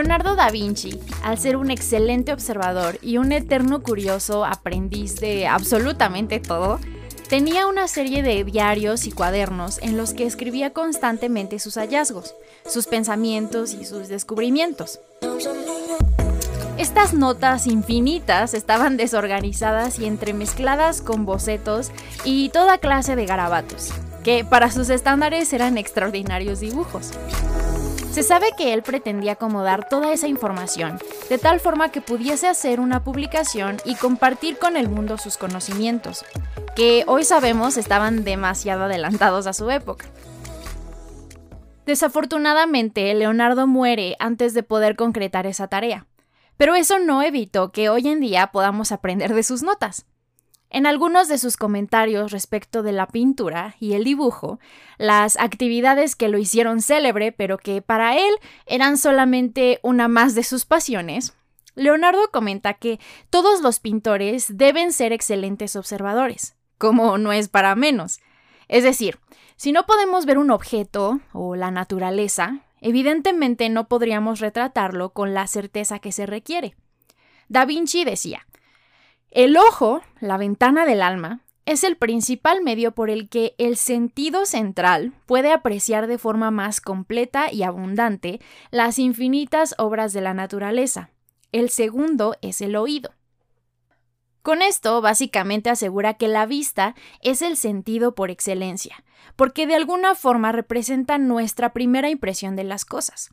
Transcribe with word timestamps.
Leonardo 0.00 0.34
da 0.34 0.48
Vinci, 0.48 0.98
al 1.22 1.36
ser 1.36 1.58
un 1.58 1.70
excelente 1.70 2.32
observador 2.32 2.98
y 3.02 3.18
un 3.18 3.32
eterno 3.32 3.82
curioso 3.82 4.46
aprendiz 4.46 5.16
de 5.16 5.46
absolutamente 5.46 6.40
todo, 6.40 6.80
tenía 7.28 7.66
una 7.66 7.86
serie 7.86 8.22
de 8.22 8.42
diarios 8.44 9.06
y 9.06 9.12
cuadernos 9.12 9.76
en 9.82 9.98
los 9.98 10.14
que 10.14 10.24
escribía 10.24 10.72
constantemente 10.72 11.58
sus 11.58 11.74
hallazgos, 11.74 12.34
sus 12.66 12.86
pensamientos 12.86 13.74
y 13.74 13.84
sus 13.84 14.08
descubrimientos. 14.08 15.00
Estas 16.78 17.12
notas 17.12 17.66
infinitas 17.66 18.54
estaban 18.54 18.96
desorganizadas 18.96 19.98
y 19.98 20.06
entremezcladas 20.06 21.02
con 21.02 21.26
bocetos 21.26 21.92
y 22.24 22.48
toda 22.48 22.78
clase 22.78 23.16
de 23.16 23.26
garabatos, 23.26 23.92
que 24.24 24.46
para 24.46 24.70
sus 24.70 24.88
estándares 24.88 25.52
eran 25.52 25.76
extraordinarios 25.76 26.60
dibujos. 26.60 27.10
Se 28.10 28.24
sabe 28.24 28.48
que 28.58 28.74
él 28.74 28.82
pretendía 28.82 29.32
acomodar 29.32 29.88
toda 29.88 30.12
esa 30.12 30.26
información, 30.26 30.98
de 31.28 31.38
tal 31.38 31.60
forma 31.60 31.90
que 31.92 32.00
pudiese 32.00 32.48
hacer 32.48 32.80
una 32.80 33.04
publicación 33.04 33.76
y 33.84 33.94
compartir 33.94 34.58
con 34.58 34.76
el 34.76 34.88
mundo 34.88 35.16
sus 35.16 35.38
conocimientos, 35.38 36.24
que 36.74 37.04
hoy 37.06 37.22
sabemos 37.22 37.76
estaban 37.76 38.24
demasiado 38.24 38.84
adelantados 38.84 39.46
a 39.46 39.52
su 39.52 39.70
época. 39.70 40.06
Desafortunadamente, 41.86 43.14
Leonardo 43.14 43.68
muere 43.68 44.16
antes 44.18 44.54
de 44.54 44.64
poder 44.64 44.96
concretar 44.96 45.46
esa 45.46 45.68
tarea, 45.68 46.06
pero 46.56 46.74
eso 46.74 46.98
no 46.98 47.22
evitó 47.22 47.70
que 47.70 47.90
hoy 47.90 48.08
en 48.08 48.20
día 48.20 48.48
podamos 48.48 48.90
aprender 48.90 49.34
de 49.34 49.44
sus 49.44 49.62
notas. 49.62 50.04
En 50.72 50.86
algunos 50.86 51.26
de 51.26 51.36
sus 51.38 51.56
comentarios 51.56 52.30
respecto 52.30 52.84
de 52.84 52.92
la 52.92 53.08
pintura 53.08 53.74
y 53.80 53.94
el 53.94 54.04
dibujo, 54.04 54.60
las 54.98 55.36
actividades 55.36 56.14
que 56.14 56.28
lo 56.28 56.38
hicieron 56.38 56.80
célebre, 56.80 57.32
pero 57.32 57.58
que 57.58 57.82
para 57.82 58.16
él 58.16 58.32
eran 58.66 58.96
solamente 58.96 59.80
una 59.82 60.06
más 60.06 60.36
de 60.36 60.44
sus 60.44 60.66
pasiones, 60.66 61.34
Leonardo 61.74 62.30
comenta 62.30 62.74
que 62.74 63.00
todos 63.30 63.62
los 63.62 63.80
pintores 63.80 64.56
deben 64.56 64.92
ser 64.92 65.12
excelentes 65.12 65.74
observadores, 65.74 66.54
como 66.78 67.18
no 67.18 67.32
es 67.32 67.48
para 67.48 67.74
menos. 67.74 68.20
Es 68.68 68.84
decir, 68.84 69.18
si 69.56 69.72
no 69.72 69.86
podemos 69.86 70.24
ver 70.24 70.38
un 70.38 70.52
objeto 70.52 71.18
o 71.32 71.56
la 71.56 71.72
naturaleza, 71.72 72.60
evidentemente 72.80 73.68
no 73.70 73.88
podríamos 73.88 74.38
retratarlo 74.38 75.10
con 75.10 75.34
la 75.34 75.48
certeza 75.48 75.98
que 75.98 76.12
se 76.12 76.26
requiere. 76.26 76.76
Da 77.48 77.64
Vinci 77.64 78.04
decía, 78.04 78.46
el 79.30 79.56
ojo, 79.56 80.02
la 80.20 80.36
ventana 80.36 80.86
del 80.86 81.02
alma, 81.02 81.40
es 81.66 81.84
el 81.84 81.96
principal 81.96 82.62
medio 82.62 82.92
por 82.92 83.10
el 83.10 83.28
que 83.28 83.54
el 83.58 83.76
sentido 83.76 84.44
central 84.44 85.12
puede 85.26 85.52
apreciar 85.52 86.08
de 86.08 86.18
forma 86.18 86.50
más 86.50 86.80
completa 86.80 87.52
y 87.52 87.62
abundante 87.62 88.40
las 88.72 88.98
infinitas 88.98 89.76
obras 89.78 90.12
de 90.12 90.20
la 90.20 90.34
naturaleza. 90.34 91.10
El 91.52 91.70
segundo 91.70 92.34
es 92.42 92.60
el 92.60 92.74
oído. 92.74 93.12
Con 94.42 94.62
esto, 94.62 95.00
básicamente 95.00 95.70
asegura 95.70 96.14
que 96.14 96.26
la 96.26 96.46
vista 96.46 96.96
es 97.20 97.40
el 97.40 97.56
sentido 97.56 98.16
por 98.16 98.30
excelencia, 98.30 99.04
porque 99.36 99.66
de 99.68 99.76
alguna 99.76 100.16
forma 100.16 100.50
representa 100.50 101.18
nuestra 101.18 101.72
primera 101.72 102.10
impresión 102.10 102.56
de 102.56 102.64
las 102.64 102.84
cosas 102.84 103.30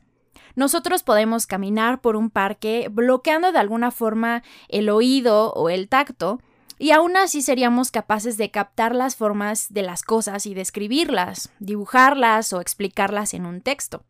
nosotros 0.56 1.04
podemos 1.04 1.48
caminar 1.48 2.02
por 2.02 2.16
un 2.16 2.30
parque 2.30 2.90
bloqueando 2.92 3.52
de 3.52 3.60
alguna 3.60 3.92
forma 3.92 4.44
el 4.70 4.90
oído 4.90 5.54
o 5.54 5.70
el 5.70 5.90
tacto, 5.90 6.40
y 6.80 6.92
aún 6.92 7.18
así 7.18 7.42
seríamos 7.42 7.92
capaces 7.92 8.38
de 8.38 8.52
captar 8.52 8.96
las 8.96 9.16
formas 9.16 9.74
de 9.74 9.82
las 9.82 10.04
cosas 10.04 10.46
y 10.46 10.54
describirlas, 10.54 11.52
dibujarlas 11.60 12.54
o 12.54 12.62
explicarlas 12.62 13.34
en 13.34 13.46
un 13.46 13.62
texto. 13.62 14.04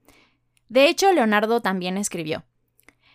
De 0.70 0.90
hecho, 0.90 1.12
Leonardo 1.14 1.62
también 1.62 1.98
escribió, 1.98 2.44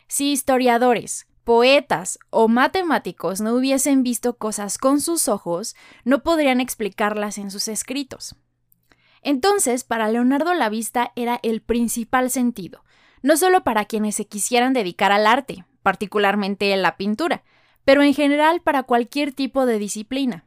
si 0.08 0.32
historiadores, 0.32 1.26
poetas 1.44 2.18
o 2.30 2.48
matemáticos 2.48 3.40
no 3.40 3.54
hubiesen 3.54 4.02
visto 4.02 4.36
cosas 4.36 4.78
con 4.78 5.00
sus 5.00 5.28
ojos, 5.28 5.74
no 6.04 6.22
podrían 6.22 6.60
explicarlas 6.60 7.38
en 7.38 7.50
sus 7.50 7.68
escritos. 7.68 8.36
Entonces, 9.22 9.84
para 9.84 10.08
Leonardo 10.08 10.54
la 10.54 10.68
vista 10.68 11.12
era 11.14 11.40
el 11.42 11.62
principal 11.62 12.30
sentido, 12.30 12.84
no 13.22 13.36
solo 13.36 13.64
para 13.64 13.84
quienes 13.84 14.16
se 14.16 14.26
quisieran 14.26 14.72
dedicar 14.72 15.12
al 15.12 15.26
arte, 15.26 15.64
particularmente 15.82 16.76
la 16.76 16.96
pintura, 16.96 17.42
pero 17.84 18.02
en 18.02 18.14
general 18.14 18.60
para 18.60 18.82
cualquier 18.82 19.32
tipo 19.32 19.66
de 19.66 19.78
disciplina. 19.78 20.44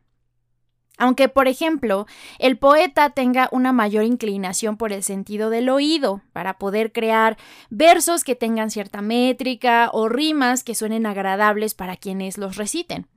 Aunque, 0.97 1.27
por 1.27 1.47
ejemplo, 1.47 2.05
el 2.39 2.57
poeta 2.57 3.09
tenga 3.09 3.49
una 3.51 3.73
mayor 3.73 4.05
inclinación 4.05 4.77
por 4.77 4.93
el 4.93 5.03
sentido 5.03 5.49
del 5.49 5.67
oído, 5.69 6.21
para 6.31 6.57
poder 6.57 6.93
crear 6.93 7.37
versos 7.69 8.23
que 8.23 8.35
tengan 8.35 8.71
cierta 8.71 9.01
métrica 9.01 9.89
o 9.91 10.07
rimas 10.07 10.63
que 10.63 10.75
suenen 10.75 11.05
agradables 11.05 11.73
para 11.73 11.97
quienes 11.97 12.37
los 12.37 12.55
reciten. 12.55 13.07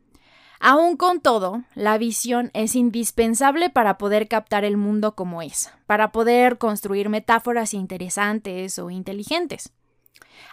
Aún 0.60 0.96
con 0.96 1.20
todo, 1.20 1.62
la 1.74 1.98
visión 1.98 2.50
es 2.52 2.74
indispensable 2.74 3.70
para 3.70 3.96
poder 3.96 4.26
captar 4.26 4.64
el 4.64 4.76
mundo 4.76 5.14
como 5.14 5.40
es, 5.40 5.70
para 5.86 6.10
poder 6.10 6.58
construir 6.58 7.08
metáforas 7.08 7.74
interesantes 7.74 8.78
o 8.78 8.90
inteligentes. 8.90 9.72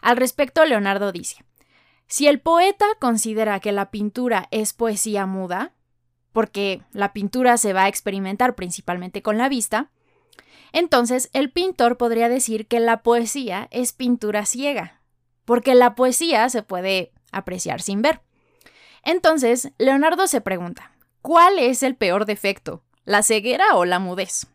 Al 0.01 0.17
respecto, 0.17 0.63
Leonardo 0.65 1.11
dice, 1.11 1.43
si 2.07 2.27
el 2.27 2.39
poeta 2.39 2.85
considera 2.99 3.59
que 3.59 3.71
la 3.71 3.89
pintura 3.89 4.47
es 4.51 4.73
poesía 4.73 5.25
muda, 5.25 5.73
porque 6.31 6.83
la 6.91 7.13
pintura 7.13 7.57
se 7.57 7.73
va 7.73 7.85
a 7.85 7.87
experimentar 7.87 8.55
principalmente 8.55 9.23
con 9.23 9.37
la 9.37 9.49
vista, 9.49 9.89
entonces 10.71 11.29
el 11.33 11.51
pintor 11.51 11.97
podría 11.97 12.29
decir 12.29 12.67
que 12.67 12.79
la 12.79 13.01
poesía 13.01 13.69
es 13.71 13.93
pintura 13.93 14.45
ciega, 14.45 15.01
porque 15.45 15.73
la 15.73 15.95
poesía 15.95 16.47
se 16.49 16.61
puede 16.61 17.13
apreciar 17.31 17.81
sin 17.81 18.01
ver. 18.01 18.24
Entonces, 19.05 19.71
Leonardo 19.77 20.27
se 20.27 20.41
pregunta, 20.41 20.91
¿cuál 21.21 21.59
es 21.59 21.83
el 21.83 21.95
peor 21.95 22.25
defecto? 22.25 22.83
¿La 23.05 23.21
ceguera 23.21 23.75
o 23.75 23.85
la 23.85 23.99
mudez? 23.99 24.47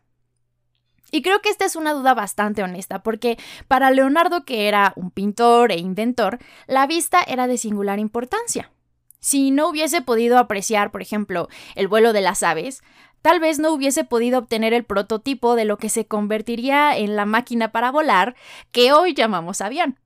Y 1.09 1.21
creo 1.21 1.41
que 1.41 1.49
esta 1.49 1.65
es 1.65 1.75
una 1.75 1.93
duda 1.93 2.13
bastante 2.13 2.61
honesta, 2.61 3.01
porque 3.01 3.37
para 3.67 3.91
Leonardo, 3.91 4.43
que 4.43 4.67
era 4.67 4.93
un 4.97 5.09
pintor 5.09 5.71
e 5.71 5.77
inventor, 5.77 6.39
la 6.67 6.85
vista 6.85 7.21
era 7.21 7.47
de 7.47 7.57
singular 7.57 7.99
importancia. 7.99 8.71
Si 9.19 9.51
no 9.51 9.69
hubiese 9.69 10.01
podido 10.01 10.37
apreciar, 10.37 10.91
por 10.91 11.01
ejemplo, 11.01 11.47
el 11.75 11.87
vuelo 11.87 12.11
de 12.11 12.21
las 12.21 12.43
aves, 12.43 12.81
tal 13.21 13.39
vez 13.39 13.57
no 13.59 13.71
hubiese 13.71 14.03
podido 14.03 14.39
obtener 14.39 14.73
el 14.73 14.83
prototipo 14.83 15.55
de 15.55 15.65
lo 15.65 15.77
que 15.77 15.89
se 15.89 16.07
convertiría 16.07 16.97
en 16.97 17.15
la 17.15 17.25
máquina 17.25 17.71
para 17.71 17.91
volar 17.91 18.35
que 18.71 18.91
hoy 18.91 19.13
llamamos 19.13 19.61
avión. 19.61 20.00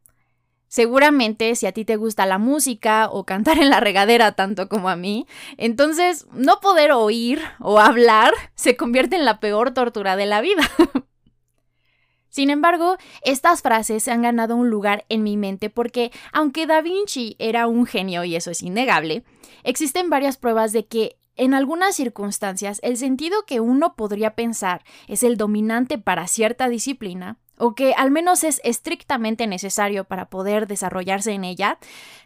Seguramente 0.75 1.55
si 1.55 1.67
a 1.67 1.71
ti 1.71 1.85
te 1.85 1.95
gusta 1.95 2.25
la 2.25 2.37
música 2.37 3.07
o 3.09 3.23
cantar 3.23 3.59
en 3.59 3.69
la 3.69 3.79
regadera 3.79 4.33
tanto 4.33 4.67
como 4.67 4.89
a 4.89 4.97
mí, 4.97 5.25
entonces 5.55 6.27
no 6.33 6.59
poder 6.59 6.91
oír 6.91 7.41
o 7.61 7.79
hablar 7.79 8.33
se 8.55 8.75
convierte 8.75 9.15
en 9.15 9.23
la 9.23 9.39
peor 9.39 9.73
tortura 9.73 10.17
de 10.17 10.25
la 10.25 10.41
vida. 10.41 10.69
Sin 12.27 12.49
embargo, 12.49 12.97
estas 13.21 13.61
frases 13.61 14.03
se 14.03 14.11
han 14.11 14.23
ganado 14.23 14.57
un 14.57 14.69
lugar 14.69 15.05
en 15.07 15.23
mi 15.23 15.37
mente 15.37 15.69
porque, 15.69 16.11
aunque 16.33 16.67
Da 16.67 16.81
Vinci 16.81 17.37
era 17.39 17.67
un 17.67 17.85
genio 17.85 18.25
y 18.25 18.35
eso 18.35 18.51
es 18.51 18.61
innegable, 18.61 19.23
existen 19.63 20.09
varias 20.09 20.35
pruebas 20.35 20.73
de 20.73 20.87
que 20.87 21.15
en 21.37 21.53
algunas 21.53 21.95
circunstancias 21.95 22.81
el 22.83 22.97
sentido 22.97 23.45
que 23.47 23.61
uno 23.61 23.95
podría 23.95 24.35
pensar 24.35 24.83
es 25.07 25.23
el 25.23 25.37
dominante 25.37 25.97
para 25.97 26.27
cierta 26.27 26.67
disciplina 26.67 27.37
o 27.57 27.75
que 27.75 27.93
al 27.93 28.11
menos 28.11 28.43
es 28.43 28.61
estrictamente 28.63 29.47
necesario 29.47 30.03
para 30.03 30.29
poder 30.29 30.67
desarrollarse 30.67 31.31
en 31.31 31.43
ella, 31.43 31.77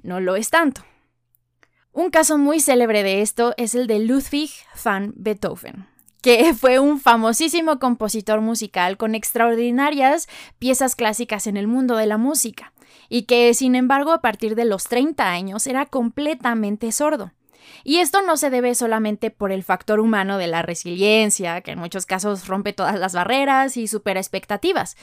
no 0.03 0.19
lo 0.19 0.35
es 0.35 0.49
tanto. 0.49 0.83
Un 1.91 2.11
caso 2.11 2.37
muy 2.37 2.59
célebre 2.59 3.03
de 3.03 3.21
esto 3.21 3.53
es 3.57 3.73
el 3.75 3.87
de 3.87 3.99
Ludwig 3.99 4.51
van 4.83 5.13
Beethoven, 5.15 5.87
que 6.21 6.53
fue 6.59 6.79
un 6.79 6.99
famosísimo 6.99 7.79
compositor 7.79 8.41
musical 8.41 8.97
con 8.97 9.15
extraordinarias 9.15 10.27
piezas 10.59 10.95
clásicas 10.95 11.47
en 11.47 11.57
el 11.57 11.67
mundo 11.67 11.95
de 11.95 12.05
la 12.05 12.17
música, 12.17 12.73
y 13.09 13.23
que 13.23 13.53
sin 13.53 13.75
embargo 13.75 14.11
a 14.11 14.21
partir 14.21 14.55
de 14.55 14.65
los 14.65 14.85
30 14.85 15.29
años 15.29 15.67
era 15.67 15.85
completamente 15.85 16.91
sordo. 16.91 17.31
Y 17.83 17.97
esto 17.97 18.21
no 18.21 18.37
se 18.37 18.49
debe 18.49 18.75
solamente 18.75 19.31
por 19.31 19.51
el 19.51 19.63
factor 19.63 19.99
humano 19.99 20.37
de 20.37 20.47
la 20.47 20.61
resiliencia, 20.61 21.61
que 21.61 21.71
en 21.71 21.79
muchos 21.79 22.05
casos 22.05 22.47
rompe 22.47 22.73
todas 22.73 22.99
las 22.99 23.13
barreras 23.13 23.77
y 23.77 23.87
supera 23.87 24.19
expectativas, 24.19 24.97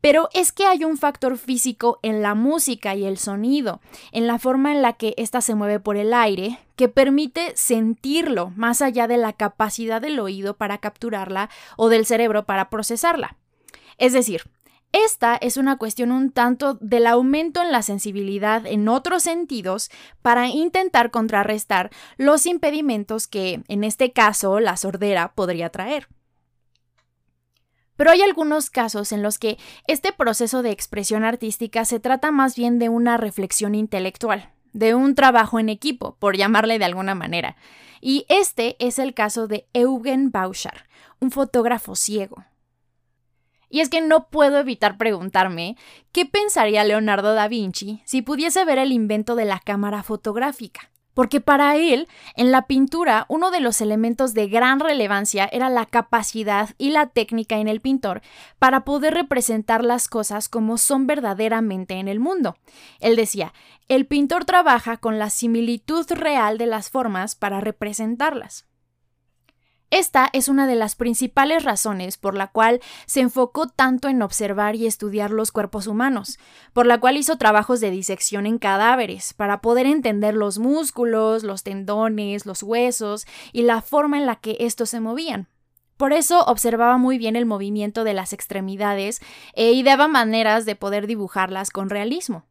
pero 0.00 0.30
es 0.32 0.52
que 0.52 0.66
hay 0.66 0.84
un 0.84 0.96
factor 0.96 1.36
físico 1.36 1.98
en 2.02 2.22
la 2.22 2.34
música 2.34 2.94
y 2.94 3.04
el 3.04 3.18
sonido, 3.18 3.80
en 4.12 4.26
la 4.26 4.38
forma 4.38 4.72
en 4.72 4.82
la 4.82 4.94
que 4.94 5.14
ésta 5.18 5.40
se 5.40 5.54
mueve 5.54 5.78
por 5.78 5.96
el 5.96 6.14
aire, 6.14 6.58
que 6.76 6.88
permite 6.88 7.52
sentirlo 7.54 8.50
más 8.56 8.80
allá 8.80 9.06
de 9.06 9.18
la 9.18 9.34
capacidad 9.34 10.00
del 10.00 10.18
oído 10.18 10.56
para 10.56 10.78
capturarla 10.78 11.50
o 11.76 11.88
del 11.88 12.06
cerebro 12.06 12.46
para 12.46 12.70
procesarla. 12.70 13.36
Es 13.98 14.14
decir, 14.14 14.44
esta 14.92 15.36
es 15.36 15.56
una 15.56 15.76
cuestión 15.78 16.10
un 16.10 16.32
tanto 16.32 16.74
del 16.74 17.06
aumento 17.06 17.62
en 17.62 17.70
la 17.70 17.82
sensibilidad 17.82 18.66
en 18.66 18.88
otros 18.88 19.22
sentidos 19.22 19.90
para 20.20 20.48
intentar 20.48 21.10
contrarrestar 21.10 21.90
los 22.16 22.46
impedimentos 22.46 23.28
que, 23.28 23.62
en 23.68 23.84
este 23.84 24.12
caso, 24.12 24.58
la 24.58 24.76
sordera 24.76 25.32
podría 25.34 25.70
traer. 25.70 26.08
Pero 27.96 28.10
hay 28.10 28.22
algunos 28.22 28.70
casos 28.70 29.12
en 29.12 29.22
los 29.22 29.38
que 29.38 29.58
este 29.86 30.10
proceso 30.12 30.62
de 30.62 30.70
expresión 30.70 31.22
artística 31.22 31.84
se 31.84 32.00
trata 32.00 32.30
más 32.32 32.56
bien 32.56 32.78
de 32.78 32.88
una 32.88 33.16
reflexión 33.16 33.74
intelectual, 33.74 34.50
de 34.72 34.94
un 34.94 35.14
trabajo 35.14 35.60
en 35.60 35.68
equipo, 35.68 36.16
por 36.18 36.36
llamarle 36.36 36.78
de 36.78 36.86
alguna 36.86 37.14
manera. 37.14 37.56
Y 38.00 38.24
este 38.28 38.76
es 38.84 38.98
el 38.98 39.12
caso 39.14 39.46
de 39.46 39.68
Eugen 39.74 40.30
Bauchar, 40.30 40.88
un 41.20 41.30
fotógrafo 41.30 41.94
ciego. 41.94 42.42
Y 43.70 43.80
es 43.80 43.88
que 43.88 44.00
no 44.00 44.28
puedo 44.28 44.58
evitar 44.58 44.98
preguntarme 44.98 45.76
qué 46.12 46.26
pensaría 46.26 46.84
Leonardo 46.84 47.32
da 47.34 47.48
Vinci 47.48 48.02
si 48.04 48.20
pudiese 48.20 48.64
ver 48.64 48.78
el 48.78 48.92
invento 48.92 49.36
de 49.36 49.44
la 49.46 49.60
cámara 49.60 50.02
fotográfica. 50.02 50.90
Porque 51.14 51.40
para 51.40 51.76
él, 51.76 52.08
en 52.36 52.50
la 52.50 52.66
pintura, 52.66 53.26
uno 53.28 53.50
de 53.50 53.60
los 53.60 53.80
elementos 53.80 54.32
de 54.32 54.48
gran 54.48 54.80
relevancia 54.80 55.48
era 55.50 55.68
la 55.68 55.84
capacidad 55.86 56.70
y 56.78 56.90
la 56.90 57.06
técnica 57.06 57.58
en 57.58 57.68
el 57.68 57.80
pintor 57.80 58.22
para 58.58 58.84
poder 58.84 59.14
representar 59.14 59.84
las 59.84 60.08
cosas 60.08 60.48
como 60.48 60.78
son 60.78 61.06
verdaderamente 61.06 61.94
en 61.94 62.08
el 62.08 62.20
mundo. 62.20 62.56
Él 63.00 63.16
decía, 63.16 63.52
el 63.88 64.06
pintor 64.06 64.44
trabaja 64.44 64.98
con 64.98 65.18
la 65.18 65.30
similitud 65.30 66.06
real 66.10 66.58
de 66.58 66.66
las 66.66 66.90
formas 66.90 67.34
para 67.34 67.60
representarlas. 67.60 68.69
Esta 69.90 70.30
es 70.32 70.46
una 70.46 70.68
de 70.68 70.76
las 70.76 70.94
principales 70.94 71.64
razones 71.64 72.16
por 72.16 72.36
la 72.36 72.46
cual 72.46 72.80
se 73.06 73.20
enfocó 73.20 73.66
tanto 73.66 74.08
en 74.08 74.22
observar 74.22 74.76
y 74.76 74.86
estudiar 74.86 75.32
los 75.32 75.50
cuerpos 75.50 75.88
humanos, 75.88 76.38
por 76.72 76.86
la 76.86 77.00
cual 77.00 77.16
hizo 77.16 77.38
trabajos 77.38 77.80
de 77.80 77.90
disección 77.90 78.46
en 78.46 78.58
cadáveres, 78.58 79.34
para 79.34 79.60
poder 79.60 79.86
entender 79.86 80.34
los 80.34 80.58
músculos, 80.58 81.42
los 81.42 81.64
tendones, 81.64 82.46
los 82.46 82.62
huesos 82.62 83.26
y 83.52 83.62
la 83.62 83.82
forma 83.82 84.16
en 84.16 84.26
la 84.26 84.36
que 84.36 84.56
estos 84.60 84.90
se 84.90 85.00
movían. 85.00 85.48
Por 85.96 86.12
eso 86.12 86.44
observaba 86.44 86.96
muy 86.96 87.18
bien 87.18 87.34
el 87.34 87.44
movimiento 87.44 88.04
de 88.04 88.14
las 88.14 88.32
extremidades 88.32 89.20
e 89.54 89.72
ideaba 89.72 90.06
maneras 90.06 90.66
de 90.66 90.76
poder 90.76 91.08
dibujarlas 91.08 91.70
con 91.70 91.90
realismo. 91.90 92.46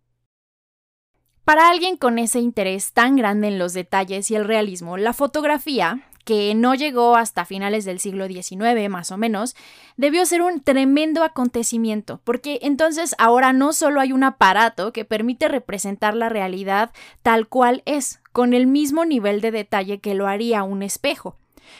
Para 1.45 1.69
alguien 1.69 1.97
con 1.97 2.19
ese 2.19 2.41
interés 2.41 2.91
tan 2.93 3.15
grande 3.15 3.47
en 3.47 3.57
los 3.57 3.73
detalles 3.73 4.29
y 4.29 4.35
el 4.35 4.45
realismo, 4.45 4.97
la 4.97 5.13
fotografía, 5.13 6.08
que 6.29 6.53
no 6.53 6.75
llegó 6.75 7.15
hasta 7.15 7.43
finales 7.43 7.85
del 7.85 7.99
siglo 7.99 8.27
XIX 8.27 8.87
más 8.87 9.09
o 9.09 9.17
menos, 9.17 9.55
debió 9.97 10.27
ser 10.27 10.43
un 10.43 10.61
tremendo 10.61 11.23
acontecimiento, 11.23 12.21
porque 12.23 12.59
entonces 12.61 13.15
ahora 13.17 13.51
no 13.51 13.73
solo 13.73 13.99
hay 13.99 14.11
un 14.11 14.23
aparato 14.23 14.93
que 14.93 15.05
permite 15.05 15.47
representar 15.47 16.13
la 16.15 16.29
realidad 16.29 16.91
tal 17.23 17.47
cual 17.47 17.81
es, 17.87 18.21
con 18.31 18.53
el 18.53 18.67
mismo 18.67 19.05
nivel 19.05 19.41
de 19.41 19.49
detalle 19.49 20.01
que 20.01 20.13
lo 20.13 20.27
haría 20.27 20.61
un 20.61 20.83
espejo, 20.83 21.35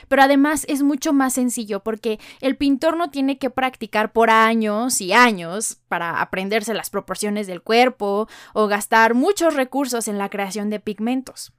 pero 0.08 0.22
además 0.22 0.64
es 0.68 0.82
mucho 0.82 1.12
más 1.12 1.34
sencillo 1.34 1.84
porque 1.84 2.18
el 2.40 2.56
pintor 2.56 2.96
no 2.96 3.08
tiene 3.08 3.38
que 3.38 3.50
practicar 3.50 4.10
por 4.10 4.30
años 4.30 5.00
y 5.00 5.12
años 5.12 5.78
para 5.86 6.20
aprenderse 6.20 6.74
las 6.74 6.90
proporciones 6.90 7.46
del 7.46 7.62
cuerpo 7.62 8.26
o 8.52 8.66
gastar 8.66 9.14
muchos 9.14 9.54
recursos 9.54 10.08
en 10.08 10.18
la 10.18 10.28
creación 10.28 10.70
de 10.70 10.80
pigmentos. 10.80 11.52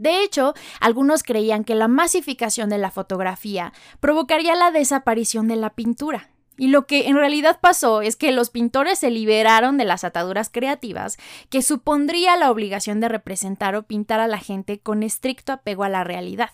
De 0.00 0.22
hecho, 0.22 0.54
algunos 0.80 1.22
creían 1.22 1.62
que 1.62 1.74
la 1.74 1.86
masificación 1.86 2.70
de 2.70 2.78
la 2.78 2.90
fotografía 2.90 3.74
provocaría 4.00 4.54
la 4.54 4.70
desaparición 4.70 5.46
de 5.46 5.56
la 5.56 5.74
pintura. 5.74 6.30
Y 6.56 6.68
lo 6.68 6.86
que 6.86 7.08
en 7.08 7.16
realidad 7.16 7.58
pasó 7.60 8.00
es 8.00 8.16
que 8.16 8.32
los 8.32 8.48
pintores 8.48 8.98
se 8.98 9.10
liberaron 9.10 9.76
de 9.76 9.84
las 9.84 10.02
ataduras 10.02 10.48
creativas 10.50 11.18
que 11.50 11.60
supondría 11.60 12.38
la 12.38 12.50
obligación 12.50 13.00
de 13.00 13.10
representar 13.10 13.76
o 13.76 13.82
pintar 13.82 14.20
a 14.20 14.26
la 14.26 14.38
gente 14.38 14.78
con 14.78 15.02
estricto 15.02 15.52
apego 15.52 15.84
a 15.84 15.90
la 15.90 16.02
realidad. 16.02 16.50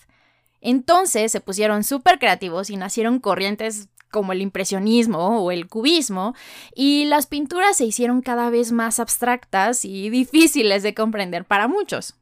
Entonces 0.60 1.30
se 1.30 1.40
pusieron 1.40 1.84
súper 1.84 2.18
creativos 2.18 2.68
y 2.68 2.76
nacieron 2.76 3.20
corrientes 3.20 3.90
como 4.10 4.32
el 4.32 4.42
impresionismo 4.42 5.40
o 5.40 5.52
el 5.52 5.68
cubismo, 5.68 6.34
y 6.74 7.04
las 7.04 7.26
pinturas 7.26 7.76
se 7.76 7.84
hicieron 7.84 8.22
cada 8.22 8.50
vez 8.50 8.72
más 8.72 8.98
abstractas 8.98 9.84
y 9.84 10.10
difíciles 10.10 10.82
de 10.82 10.94
comprender 10.94 11.44
para 11.44 11.68
muchos. 11.68 12.16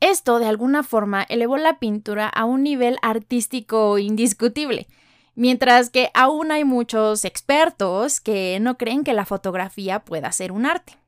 Esto, 0.00 0.38
de 0.38 0.46
alguna 0.46 0.82
forma, 0.82 1.22
elevó 1.22 1.58
la 1.58 1.78
pintura 1.78 2.26
a 2.26 2.46
un 2.46 2.62
nivel 2.62 2.96
artístico 3.02 3.98
indiscutible, 3.98 4.88
mientras 5.34 5.90
que 5.90 6.10
aún 6.14 6.50
hay 6.50 6.64
muchos 6.64 7.26
expertos 7.26 8.20
que 8.20 8.58
no 8.60 8.78
creen 8.78 9.04
que 9.04 9.12
la 9.12 9.26
fotografía 9.26 10.00
pueda 10.04 10.32
ser 10.32 10.52
un 10.52 10.64
arte. 10.64 10.98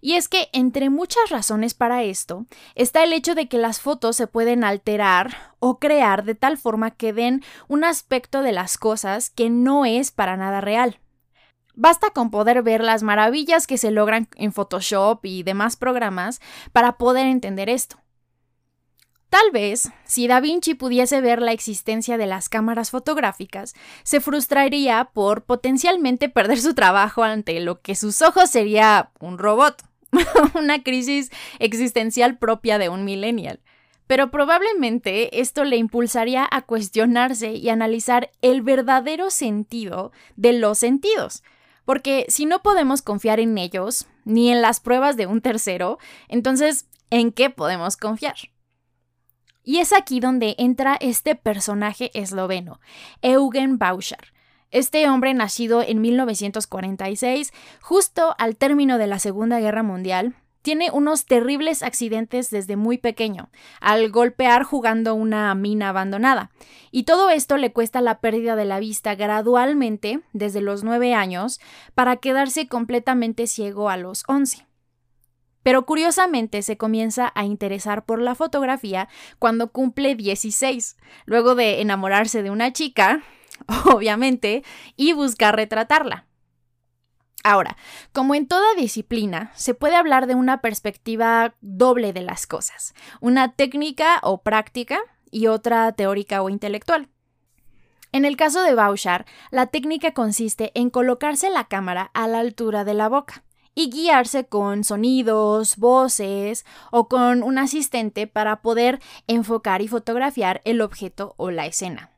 Y 0.00 0.14
es 0.14 0.28
que 0.28 0.48
entre 0.52 0.90
muchas 0.90 1.28
razones 1.30 1.74
para 1.74 2.04
esto 2.04 2.46
está 2.74 3.02
el 3.02 3.12
hecho 3.12 3.34
de 3.34 3.48
que 3.48 3.58
las 3.58 3.80
fotos 3.80 4.16
se 4.16 4.26
pueden 4.28 4.62
alterar 4.62 5.54
o 5.58 5.78
crear 5.78 6.24
de 6.24 6.34
tal 6.34 6.56
forma 6.56 6.92
que 6.92 7.12
den 7.12 7.42
un 7.66 7.84
aspecto 7.84 8.42
de 8.42 8.52
las 8.52 8.78
cosas 8.78 9.30
que 9.30 9.50
no 9.50 9.84
es 9.84 10.12
para 10.12 10.36
nada 10.36 10.60
real. 10.60 11.00
Basta 11.80 12.10
con 12.10 12.32
poder 12.32 12.64
ver 12.64 12.82
las 12.82 13.04
maravillas 13.04 13.68
que 13.68 13.78
se 13.78 13.92
logran 13.92 14.26
en 14.34 14.52
Photoshop 14.52 15.24
y 15.24 15.44
demás 15.44 15.76
programas 15.76 16.40
para 16.72 16.98
poder 16.98 17.28
entender 17.28 17.68
esto. 17.68 18.00
Tal 19.28 19.52
vez, 19.52 19.88
si 20.04 20.26
Da 20.26 20.40
Vinci 20.40 20.74
pudiese 20.74 21.20
ver 21.20 21.40
la 21.40 21.52
existencia 21.52 22.18
de 22.18 22.26
las 22.26 22.48
cámaras 22.48 22.90
fotográficas, 22.90 23.74
se 24.02 24.18
frustraría 24.18 25.10
por 25.14 25.44
potencialmente 25.44 26.28
perder 26.28 26.60
su 26.60 26.74
trabajo 26.74 27.22
ante 27.22 27.60
lo 27.60 27.80
que 27.80 27.94
sus 27.94 28.22
ojos 28.22 28.50
sería 28.50 29.12
un 29.20 29.38
robot, 29.38 29.80
una 30.54 30.82
crisis 30.82 31.30
existencial 31.60 32.38
propia 32.38 32.78
de 32.78 32.88
un 32.88 33.04
millennial. 33.04 33.60
Pero 34.08 34.32
probablemente 34.32 35.40
esto 35.40 35.62
le 35.62 35.76
impulsaría 35.76 36.48
a 36.50 36.62
cuestionarse 36.62 37.52
y 37.52 37.68
analizar 37.68 38.32
el 38.42 38.62
verdadero 38.62 39.30
sentido 39.30 40.10
de 40.34 40.54
los 40.54 40.78
sentidos, 40.78 41.44
porque 41.88 42.26
si 42.28 42.44
no 42.44 42.60
podemos 42.60 43.00
confiar 43.00 43.40
en 43.40 43.56
ellos, 43.56 44.08
ni 44.26 44.52
en 44.52 44.60
las 44.60 44.78
pruebas 44.78 45.16
de 45.16 45.26
un 45.26 45.40
tercero, 45.40 45.96
entonces, 46.28 46.86
¿en 47.08 47.32
qué 47.32 47.48
podemos 47.48 47.96
confiar? 47.96 48.34
Y 49.64 49.78
es 49.78 49.94
aquí 49.94 50.20
donde 50.20 50.54
entra 50.58 50.98
este 51.00 51.34
personaje 51.34 52.10
esloveno, 52.12 52.78
Eugen 53.22 53.78
Bauchar. 53.78 54.34
Este 54.70 55.08
hombre 55.08 55.32
nacido 55.32 55.80
en 55.80 56.02
1946, 56.02 57.54
justo 57.80 58.34
al 58.36 58.56
término 58.56 58.98
de 58.98 59.06
la 59.06 59.18
Segunda 59.18 59.58
Guerra 59.58 59.82
Mundial, 59.82 60.34
tiene 60.62 60.90
unos 60.90 61.26
terribles 61.26 61.82
accidentes 61.82 62.50
desde 62.50 62.76
muy 62.76 62.98
pequeño, 62.98 63.50
al 63.80 64.10
golpear 64.10 64.64
jugando 64.64 65.14
una 65.14 65.54
mina 65.54 65.90
abandonada. 65.90 66.50
Y 66.90 67.04
todo 67.04 67.30
esto 67.30 67.56
le 67.56 67.72
cuesta 67.72 68.00
la 68.00 68.20
pérdida 68.20 68.56
de 68.56 68.64
la 68.64 68.80
vista 68.80 69.14
gradualmente 69.14 70.20
desde 70.32 70.60
los 70.60 70.84
9 70.84 71.14
años 71.14 71.60
para 71.94 72.16
quedarse 72.16 72.68
completamente 72.68 73.46
ciego 73.46 73.88
a 73.88 73.96
los 73.96 74.24
11. 74.28 74.66
Pero 75.62 75.84
curiosamente 75.84 76.62
se 76.62 76.76
comienza 76.76 77.32
a 77.34 77.44
interesar 77.44 78.04
por 78.04 78.22
la 78.22 78.34
fotografía 78.34 79.08
cuando 79.38 79.70
cumple 79.70 80.14
16, 80.14 80.96
luego 81.26 81.54
de 81.54 81.80
enamorarse 81.80 82.42
de 82.42 82.50
una 82.50 82.72
chica, 82.72 83.22
obviamente, 83.84 84.64
y 84.96 85.12
buscar 85.12 85.56
retratarla. 85.56 86.27
Ahora, 87.44 87.76
como 88.12 88.34
en 88.34 88.48
toda 88.48 88.74
disciplina, 88.76 89.52
se 89.54 89.74
puede 89.74 89.96
hablar 89.96 90.26
de 90.26 90.34
una 90.34 90.60
perspectiva 90.60 91.54
doble 91.60 92.12
de 92.12 92.22
las 92.22 92.46
cosas, 92.46 92.94
una 93.20 93.52
técnica 93.52 94.20
o 94.22 94.42
práctica 94.42 94.98
y 95.30 95.46
otra 95.46 95.92
teórica 95.92 96.42
o 96.42 96.48
intelectual. 96.48 97.08
En 98.10 98.24
el 98.24 98.36
caso 98.36 98.62
de 98.62 98.74
Bauchar, 98.74 99.26
la 99.50 99.66
técnica 99.66 100.12
consiste 100.12 100.72
en 100.74 100.90
colocarse 100.90 101.50
la 101.50 101.68
cámara 101.68 102.10
a 102.14 102.26
la 102.26 102.40
altura 102.40 102.84
de 102.84 102.94
la 102.94 103.08
boca 103.08 103.44
y 103.74 103.90
guiarse 103.90 104.46
con 104.46 104.82
sonidos, 104.82 105.76
voces 105.76 106.64
o 106.90 107.06
con 107.08 107.42
un 107.42 107.58
asistente 107.58 108.26
para 108.26 108.60
poder 108.62 109.00
enfocar 109.26 109.82
y 109.82 109.88
fotografiar 109.88 110.62
el 110.64 110.80
objeto 110.80 111.34
o 111.36 111.50
la 111.50 111.66
escena. 111.66 112.10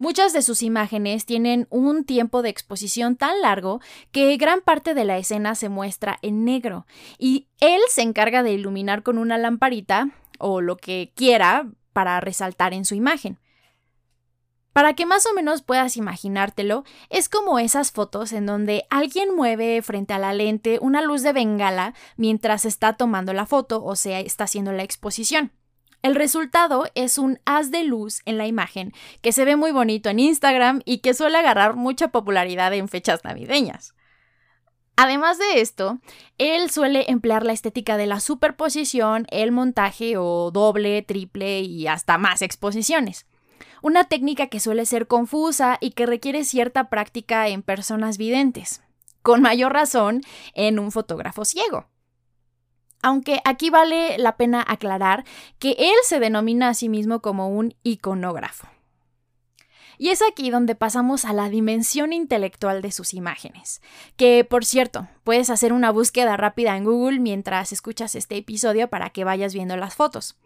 Muchas 0.00 0.32
de 0.32 0.42
sus 0.42 0.62
imágenes 0.62 1.26
tienen 1.26 1.66
un 1.70 2.04
tiempo 2.04 2.42
de 2.42 2.50
exposición 2.50 3.16
tan 3.16 3.40
largo 3.40 3.80
que 4.12 4.36
gran 4.36 4.60
parte 4.60 4.94
de 4.94 5.04
la 5.04 5.18
escena 5.18 5.56
se 5.56 5.68
muestra 5.68 6.20
en 6.22 6.44
negro 6.44 6.86
y 7.18 7.48
él 7.58 7.80
se 7.90 8.02
encarga 8.02 8.44
de 8.44 8.52
iluminar 8.52 9.02
con 9.02 9.18
una 9.18 9.38
lamparita 9.38 10.10
o 10.38 10.60
lo 10.60 10.76
que 10.76 11.12
quiera 11.16 11.66
para 11.92 12.20
resaltar 12.20 12.74
en 12.74 12.84
su 12.84 12.94
imagen. 12.94 13.40
Para 14.72 14.94
que 14.94 15.04
más 15.04 15.26
o 15.26 15.34
menos 15.34 15.62
puedas 15.62 15.96
imaginártelo, 15.96 16.84
es 17.10 17.28
como 17.28 17.58
esas 17.58 17.90
fotos 17.90 18.32
en 18.32 18.46
donde 18.46 18.84
alguien 18.90 19.34
mueve 19.34 19.82
frente 19.82 20.14
a 20.14 20.20
la 20.20 20.32
lente 20.32 20.78
una 20.80 21.02
luz 21.02 21.22
de 21.22 21.32
bengala 21.32 21.94
mientras 22.16 22.64
está 22.64 22.92
tomando 22.92 23.32
la 23.32 23.46
foto 23.46 23.82
o 23.82 23.96
sea, 23.96 24.20
está 24.20 24.44
haciendo 24.44 24.70
la 24.70 24.84
exposición. 24.84 25.50
El 26.02 26.14
resultado 26.14 26.86
es 26.94 27.18
un 27.18 27.40
haz 27.44 27.70
de 27.70 27.82
luz 27.82 28.20
en 28.24 28.38
la 28.38 28.46
imagen 28.46 28.92
que 29.20 29.32
se 29.32 29.44
ve 29.44 29.56
muy 29.56 29.72
bonito 29.72 30.08
en 30.08 30.20
Instagram 30.20 30.80
y 30.84 30.98
que 30.98 31.12
suele 31.12 31.38
agarrar 31.38 31.74
mucha 31.74 32.08
popularidad 32.08 32.72
en 32.72 32.88
fechas 32.88 33.24
navideñas. 33.24 33.94
Además 34.96 35.38
de 35.38 35.60
esto, 35.60 35.98
él 36.38 36.70
suele 36.70 37.04
emplear 37.08 37.44
la 37.44 37.52
estética 37.52 37.96
de 37.96 38.06
la 38.06 38.18
superposición, 38.18 39.26
el 39.30 39.52
montaje 39.52 40.16
o 40.16 40.50
doble, 40.50 41.02
triple 41.02 41.60
y 41.60 41.86
hasta 41.86 42.18
más 42.18 42.42
exposiciones. 42.42 43.26
una 43.80 44.04
técnica 44.04 44.48
que 44.48 44.58
suele 44.58 44.86
ser 44.86 45.06
confusa 45.06 45.78
y 45.80 45.92
que 45.92 46.04
requiere 46.04 46.42
cierta 46.42 46.88
práctica 46.90 47.46
en 47.46 47.62
personas 47.62 48.18
videntes, 48.18 48.82
con 49.22 49.40
mayor 49.40 49.72
razón 49.72 50.20
en 50.54 50.80
un 50.80 50.90
fotógrafo 50.90 51.44
ciego. 51.44 51.86
Aunque 53.02 53.40
aquí 53.44 53.70
vale 53.70 54.18
la 54.18 54.36
pena 54.36 54.64
aclarar 54.66 55.24
que 55.58 55.76
él 55.78 55.94
se 56.02 56.20
denomina 56.20 56.68
a 56.68 56.74
sí 56.74 56.88
mismo 56.88 57.20
como 57.20 57.48
un 57.48 57.74
iconógrafo. 57.82 58.68
Y 59.98 60.10
es 60.10 60.22
aquí 60.22 60.50
donde 60.50 60.76
pasamos 60.76 61.24
a 61.24 61.32
la 61.32 61.50
dimensión 61.50 62.12
intelectual 62.12 62.82
de 62.82 62.92
sus 62.92 63.14
imágenes. 63.14 63.82
Que, 64.16 64.44
por 64.44 64.64
cierto, 64.64 65.08
puedes 65.24 65.50
hacer 65.50 65.72
una 65.72 65.90
búsqueda 65.90 66.36
rápida 66.36 66.76
en 66.76 66.84
Google 66.84 67.18
mientras 67.18 67.72
escuchas 67.72 68.14
este 68.14 68.36
episodio 68.36 68.88
para 68.88 69.10
que 69.10 69.24
vayas 69.24 69.54
viendo 69.54 69.76
las 69.76 69.96
fotos. 69.96 70.36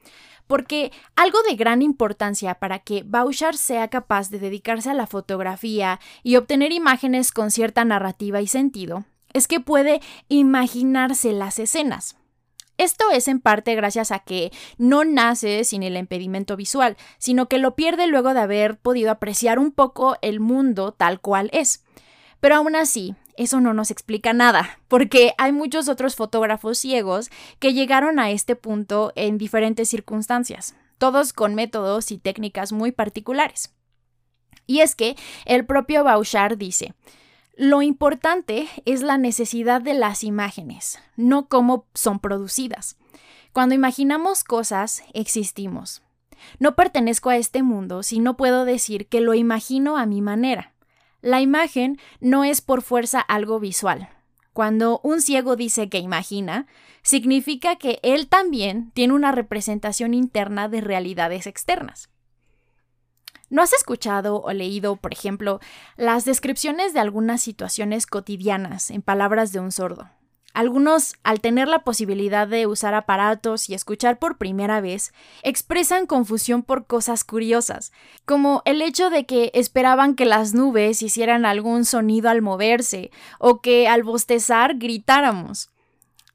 Porque 0.46 0.90
algo 1.16 1.38
de 1.42 1.54
gran 1.54 1.82
importancia 1.82 2.54
para 2.54 2.78
que 2.78 3.02
Bouchard 3.02 3.56
sea 3.56 3.88
capaz 3.88 4.30
de 4.30 4.38
dedicarse 4.38 4.90
a 4.90 4.94
la 4.94 5.06
fotografía 5.06 6.00
y 6.22 6.36
obtener 6.36 6.72
imágenes 6.72 7.30
con 7.30 7.50
cierta 7.50 7.84
narrativa 7.84 8.40
y 8.40 8.46
sentido 8.46 9.04
es 9.34 9.48
que 9.48 9.60
puede 9.60 10.00
imaginarse 10.28 11.32
las 11.32 11.58
escenas. 11.58 12.16
Esto 12.82 13.12
es 13.12 13.28
en 13.28 13.38
parte 13.38 13.76
gracias 13.76 14.10
a 14.10 14.18
que 14.18 14.50
no 14.76 15.04
nace 15.04 15.62
sin 15.62 15.84
el 15.84 15.96
impedimento 15.96 16.56
visual, 16.56 16.96
sino 17.16 17.48
que 17.48 17.58
lo 17.58 17.76
pierde 17.76 18.08
luego 18.08 18.34
de 18.34 18.40
haber 18.40 18.76
podido 18.76 19.12
apreciar 19.12 19.60
un 19.60 19.70
poco 19.70 20.16
el 20.20 20.40
mundo 20.40 20.90
tal 20.90 21.20
cual 21.20 21.48
es. 21.52 21.84
Pero 22.40 22.56
aún 22.56 22.74
así, 22.74 23.14
eso 23.36 23.60
no 23.60 23.72
nos 23.72 23.92
explica 23.92 24.32
nada, 24.32 24.80
porque 24.88 25.32
hay 25.38 25.52
muchos 25.52 25.88
otros 25.88 26.16
fotógrafos 26.16 26.76
ciegos 26.76 27.30
que 27.60 27.72
llegaron 27.72 28.18
a 28.18 28.32
este 28.32 28.56
punto 28.56 29.12
en 29.14 29.38
diferentes 29.38 29.88
circunstancias, 29.88 30.74
todos 30.98 31.32
con 31.32 31.54
métodos 31.54 32.10
y 32.10 32.18
técnicas 32.18 32.72
muy 32.72 32.90
particulares. 32.90 33.72
Y 34.66 34.80
es 34.80 34.96
que 34.96 35.14
el 35.44 35.66
propio 35.66 36.02
Bouchard 36.02 36.58
dice, 36.58 36.94
lo 37.56 37.82
importante 37.82 38.68
es 38.86 39.02
la 39.02 39.18
necesidad 39.18 39.82
de 39.82 39.92
las 39.92 40.24
imágenes, 40.24 40.98
no 41.16 41.48
cómo 41.48 41.86
son 41.92 42.18
producidas. 42.18 42.96
Cuando 43.52 43.74
imaginamos 43.74 44.42
cosas, 44.42 45.02
existimos. 45.12 46.02
No 46.58 46.74
pertenezco 46.74 47.28
a 47.28 47.36
este 47.36 47.62
mundo 47.62 48.02
si 48.02 48.20
no 48.20 48.36
puedo 48.36 48.64
decir 48.64 49.06
que 49.06 49.20
lo 49.20 49.34
imagino 49.34 49.98
a 49.98 50.06
mi 50.06 50.22
manera. 50.22 50.72
La 51.20 51.40
imagen 51.40 51.98
no 52.20 52.42
es 52.42 52.62
por 52.62 52.80
fuerza 52.80 53.20
algo 53.20 53.60
visual. 53.60 54.08
Cuando 54.54 55.00
un 55.04 55.20
ciego 55.20 55.54
dice 55.54 55.88
que 55.88 55.98
imagina, 55.98 56.66
significa 57.02 57.76
que 57.76 58.00
él 58.02 58.28
también 58.28 58.90
tiene 58.92 59.12
una 59.12 59.30
representación 59.30 60.14
interna 60.14 60.68
de 60.68 60.80
realidades 60.80 61.46
externas. 61.46 62.08
¿No 63.52 63.60
has 63.60 63.74
escuchado 63.74 64.40
o 64.40 64.50
leído, 64.54 64.96
por 64.96 65.12
ejemplo, 65.12 65.60
las 65.98 66.24
descripciones 66.24 66.94
de 66.94 67.00
algunas 67.00 67.42
situaciones 67.42 68.06
cotidianas 68.06 68.90
en 68.90 69.02
palabras 69.02 69.52
de 69.52 69.60
un 69.60 69.70
sordo? 69.70 70.08
Algunos, 70.54 71.16
al 71.22 71.42
tener 71.42 71.68
la 71.68 71.84
posibilidad 71.84 72.48
de 72.48 72.66
usar 72.66 72.94
aparatos 72.94 73.68
y 73.68 73.74
escuchar 73.74 74.18
por 74.18 74.38
primera 74.38 74.80
vez, 74.80 75.12
expresan 75.42 76.06
confusión 76.06 76.62
por 76.62 76.86
cosas 76.86 77.24
curiosas, 77.24 77.92
como 78.24 78.62
el 78.64 78.80
hecho 78.80 79.10
de 79.10 79.26
que 79.26 79.50
esperaban 79.52 80.14
que 80.14 80.24
las 80.24 80.54
nubes 80.54 81.02
hicieran 81.02 81.44
algún 81.44 81.84
sonido 81.84 82.30
al 82.30 82.40
moverse, 82.40 83.10
o 83.38 83.60
que 83.60 83.86
al 83.86 84.02
bostezar 84.02 84.78
gritáramos. 84.78 85.70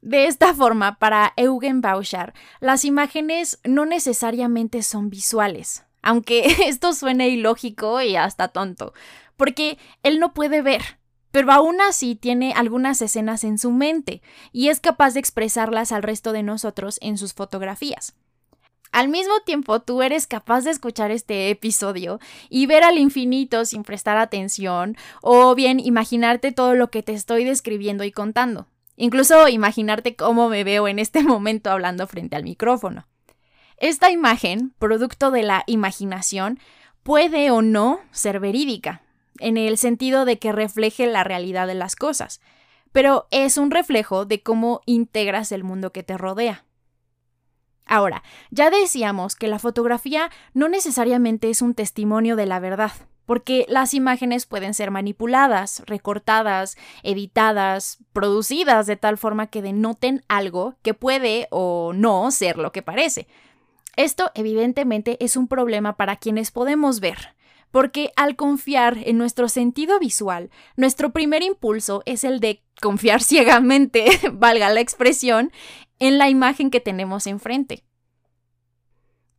De 0.02 0.26
esta 0.26 0.54
forma, 0.54 1.00
para 1.00 1.32
Eugen 1.34 1.80
Bauchar, 1.80 2.32
las 2.60 2.84
imágenes 2.84 3.58
no 3.64 3.86
necesariamente 3.86 4.84
son 4.84 5.10
visuales, 5.10 5.84
aunque 6.02 6.46
esto 6.66 6.92
suene 6.92 7.28
ilógico 7.28 8.00
y 8.00 8.16
hasta 8.16 8.48
tonto, 8.48 8.92
porque 9.36 9.78
él 10.02 10.18
no 10.18 10.34
puede 10.34 10.62
ver, 10.62 10.82
pero 11.30 11.52
aún 11.52 11.80
así 11.80 12.14
tiene 12.14 12.52
algunas 12.52 13.02
escenas 13.02 13.44
en 13.44 13.58
su 13.58 13.70
mente 13.70 14.22
y 14.52 14.68
es 14.68 14.80
capaz 14.80 15.14
de 15.14 15.20
expresarlas 15.20 15.92
al 15.92 16.02
resto 16.02 16.32
de 16.32 16.42
nosotros 16.42 16.98
en 17.02 17.18
sus 17.18 17.34
fotografías. 17.34 18.14
Al 18.90 19.08
mismo 19.08 19.40
tiempo, 19.44 19.80
tú 19.80 20.02
eres 20.02 20.26
capaz 20.26 20.62
de 20.62 20.70
escuchar 20.70 21.10
este 21.10 21.50
episodio 21.50 22.20
y 22.48 22.66
ver 22.66 22.84
al 22.84 22.96
infinito 22.96 23.66
sin 23.66 23.82
prestar 23.82 24.16
atención, 24.16 24.96
o 25.20 25.54
bien 25.54 25.78
imaginarte 25.78 26.52
todo 26.52 26.74
lo 26.74 26.90
que 26.90 27.02
te 27.02 27.12
estoy 27.12 27.44
describiendo 27.44 28.04
y 28.04 28.12
contando. 28.12 28.66
Incluso 28.96 29.46
imaginarte 29.48 30.16
cómo 30.16 30.48
me 30.48 30.64
veo 30.64 30.88
en 30.88 30.98
este 30.98 31.22
momento 31.22 31.70
hablando 31.70 32.06
frente 32.06 32.36
al 32.36 32.44
micrófono. 32.44 33.06
Esta 33.80 34.10
imagen, 34.10 34.74
producto 34.78 35.30
de 35.30 35.42
la 35.42 35.62
imaginación, 35.66 36.58
puede 37.04 37.50
o 37.50 37.62
no 37.62 38.00
ser 38.10 38.40
verídica, 38.40 39.02
en 39.38 39.56
el 39.56 39.78
sentido 39.78 40.24
de 40.24 40.38
que 40.38 40.52
refleje 40.52 41.06
la 41.06 41.22
realidad 41.22 41.68
de 41.68 41.74
las 41.74 41.94
cosas, 41.94 42.40
pero 42.90 43.28
es 43.30 43.56
un 43.56 43.70
reflejo 43.70 44.24
de 44.24 44.42
cómo 44.42 44.80
integras 44.84 45.52
el 45.52 45.62
mundo 45.62 45.92
que 45.92 46.02
te 46.02 46.18
rodea. 46.18 46.64
Ahora, 47.86 48.22
ya 48.50 48.68
decíamos 48.68 49.36
que 49.36 49.48
la 49.48 49.58
fotografía 49.58 50.30
no 50.54 50.68
necesariamente 50.68 51.48
es 51.48 51.62
un 51.62 51.74
testimonio 51.74 52.34
de 52.34 52.46
la 52.46 52.60
verdad, 52.60 52.92
porque 53.24 53.64
las 53.68 53.94
imágenes 53.94 54.46
pueden 54.46 54.74
ser 54.74 54.90
manipuladas, 54.90 55.82
recortadas, 55.86 56.76
editadas, 57.02 57.98
producidas 58.12 58.86
de 58.86 58.96
tal 58.96 59.18
forma 59.18 59.46
que 59.46 59.62
denoten 59.62 60.24
algo 60.28 60.76
que 60.82 60.94
puede 60.94 61.46
o 61.50 61.92
no 61.94 62.30
ser 62.30 62.58
lo 62.58 62.72
que 62.72 62.82
parece. 62.82 63.28
Esto 63.98 64.30
evidentemente 64.36 65.16
es 65.18 65.36
un 65.36 65.48
problema 65.48 65.96
para 65.96 66.14
quienes 66.14 66.52
podemos 66.52 67.00
ver, 67.00 67.34
porque 67.72 68.12
al 68.14 68.36
confiar 68.36 68.96
en 68.98 69.18
nuestro 69.18 69.48
sentido 69.48 69.98
visual, 69.98 70.50
nuestro 70.76 71.10
primer 71.10 71.42
impulso 71.42 72.04
es 72.06 72.22
el 72.22 72.38
de 72.38 72.62
confiar 72.80 73.20
ciegamente, 73.24 74.06
valga 74.32 74.70
la 74.70 74.78
expresión, 74.78 75.50
en 75.98 76.16
la 76.16 76.28
imagen 76.28 76.70
que 76.70 76.78
tenemos 76.78 77.26
enfrente. 77.26 77.82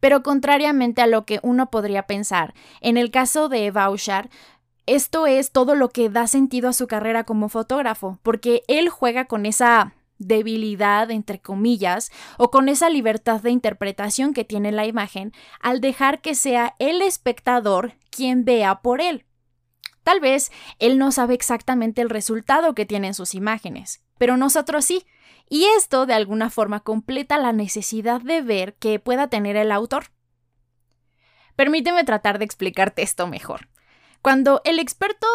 Pero 0.01 0.23
contrariamente 0.23 1.01
a 1.01 1.07
lo 1.07 1.25
que 1.25 1.39
uno 1.41 1.69
podría 1.71 2.05
pensar, 2.05 2.53
en 2.81 2.97
el 2.97 3.11
caso 3.11 3.47
de 3.47 3.71
Bouchard, 3.71 4.29
esto 4.87 5.25
es 5.25 5.53
todo 5.53 5.73
lo 5.73 5.87
que 5.87 6.09
da 6.09 6.27
sentido 6.27 6.67
a 6.67 6.73
su 6.73 6.85
carrera 6.85 7.23
como 7.23 7.47
fotógrafo, 7.47 8.19
porque 8.23 8.63
él 8.67 8.89
juega 8.89 9.23
con 9.23 9.45
esa 9.45 9.93
debilidad, 10.19 11.09
entre 11.09 11.39
comillas, 11.39 12.11
o 12.37 12.51
con 12.51 12.69
esa 12.69 12.89
libertad 12.89 13.41
de 13.41 13.51
interpretación 13.51 14.33
que 14.33 14.45
tiene 14.45 14.71
la 14.71 14.85
imagen 14.85 15.33
al 15.59 15.81
dejar 15.81 16.21
que 16.21 16.35
sea 16.35 16.75
el 16.77 17.01
espectador 17.01 17.93
quien 18.11 18.45
vea 18.45 18.81
por 18.81 19.01
él. 19.01 19.25
Tal 20.03 20.19
vez 20.19 20.51
él 20.77 20.97
no 20.97 21.11
sabe 21.11 21.33
exactamente 21.33 22.01
el 22.01 22.09
resultado 22.09 22.75
que 22.75 22.85
tienen 22.85 23.13
sus 23.13 23.33
imágenes, 23.35 24.03
pero 24.17 24.37
nosotros 24.37 24.85
sí, 24.85 25.05
y 25.49 25.65
esto 25.77 26.05
de 26.05 26.13
alguna 26.13 26.49
forma 26.49 26.81
completa 26.81 27.37
la 27.37 27.53
necesidad 27.53 28.21
de 28.21 28.41
ver 28.41 28.75
que 28.75 28.99
pueda 28.99 29.27
tener 29.27 29.55
el 29.55 29.71
autor. 29.71 30.05
Permíteme 31.55 32.03
tratar 32.03 32.39
de 32.39 32.45
explicarte 32.45 33.01
esto 33.01 33.27
mejor. 33.27 33.69
Cuando 34.21 34.61
el 34.63 34.79
experto 34.79 35.27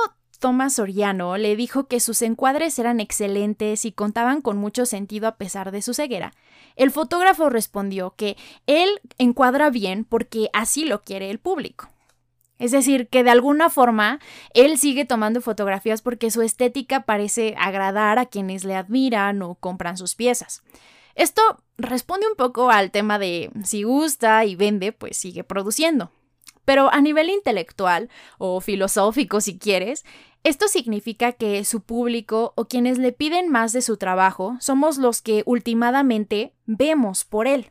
Tomás 0.44 0.74
Soriano 0.74 1.38
le 1.38 1.56
dijo 1.56 1.88
que 1.88 2.00
sus 2.00 2.20
encuadres 2.20 2.78
eran 2.78 3.00
excelentes 3.00 3.86
y 3.86 3.92
contaban 3.92 4.42
con 4.42 4.58
mucho 4.58 4.84
sentido 4.84 5.26
a 5.26 5.36
pesar 5.36 5.70
de 5.70 5.80
su 5.80 5.94
ceguera. 5.94 6.34
El 6.76 6.90
fotógrafo 6.90 7.48
respondió 7.48 8.14
que 8.14 8.36
él 8.66 8.90
encuadra 9.16 9.70
bien 9.70 10.04
porque 10.04 10.50
así 10.52 10.84
lo 10.84 11.00
quiere 11.00 11.30
el 11.30 11.38
público. 11.38 11.88
Es 12.58 12.72
decir, 12.72 13.08
que 13.08 13.24
de 13.24 13.30
alguna 13.30 13.70
forma 13.70 14.20
él 14.52 14.76
sigue 14.76 15.06
tomando 15.06 15.40
fotografías 15.40 16.02
porque 16.02 16.30
su 16.30 16.42
estética 16.42 17.06
parece 17.06 17.54
agradar 17.58 18.18
a 18.18 18.26
quienes 18.26 18.64
le 18.64 18.76
admiran 18.76 19.40
o 19.40 19.54
compran 19.54 19.96
sus 19.96 20.14
piezas. 20.14 20.62
Esto 21.14 21.40
responde 21.78 22.28
un 22.28 22.36
poco 22.36 22.70
al 22.70 22.90
tema 22.90 23.18
de 23.18 23.50
si 23.64 23.84
gusta 23.84 24.44
y 24.44 24.56
vende, 24.56 24.92
pues 24.92 25.16
sigue 25.16 25.42
produciendo. 25.42 26.10
Pero 26.64 26.90
a 26.92 27.00
nivel 27.00 27.28
intelectual 27.28 28.08
o 28.38 28.60
filosófico, 28.60 29.40
si 29.40 29.58
quieres, 29.58 30.04
esto 30.44 30.68
significa 30.68 31.32
que 31.32 31.64
su 31.64 31.80
público 31.80 32.52
o 32.54 32.66
quienes 32.66 32.98
le 32.98 33.12
piden 33.12 33.48
más 33.48 33.72
de 33.72 33.80
su 33.80 33.96
trabajo 33.96 34.56
somos 34.60 34.98
los 34.98 35.22
que 35.22 35.42
últimamente 35.46 36.52
vemos 36.66 37.24
por 37.24 37.48
él. 37.48 37.70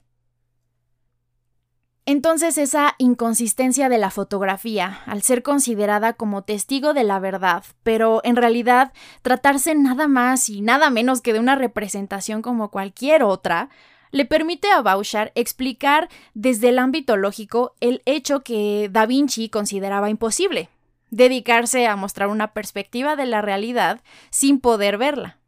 Entonces 2.05 2.57
esa 2.57 2.95
inconsistencia 2.97 3.87
de 3.87 3.97
la 3.99 4.09
fotografía, 4.09 5.03
al 5.05 5.21
ser 5.21 5.41
considerada 5.41 6.13
como 6.13 6.41
testigo 6.41 6.93
de 6.93 7.03
la 7.03 7.19
verdad, 7.19 7.63
pero 7.83 8.21
en 8.25 8.35
realidad 8.35 8.91
tratarse 9.21 9.73
nada 9.75 10.07
más 10.07 10.49
y 10.49 10.61
nada 10.61 10.89
menos 10.89 11.21
que 11.21 11.31
de 11.31 11.39
una 11.39 11.55
representación 11.55 12.41
como 12.41 12.71
cualquier 12.71 13.23
otra, 13.23 13.69
le 14.11 14.25
permite 14.25 14.69
a 14.71 14.81
Bouchard 14.81 15.31
explicar 15.35 16.09
desde 16.33 16.69
el 16.69 16.79
ámbito 16.79 17.17
lógico 17.17 17.75
el 17.79 18.01
hecho 18.05 18.41
que 18.43 18.89
Da 18.91 19.05
Vinci 19.05 19.47
consideraba 19.47 20.09
imposible, 20.09 20.69
dedicarse 21.13 21.87
a 21.87 21.95
mostrar 21.95 22.29
una 22.29 22.53
perspectiva 22.53 23.15
de 23.15 23.25
la 23.25 23.41
realidad 23.41 24.01
sin 24.31 24.59
poder 24.59 24.97
verla. 24.97 25.39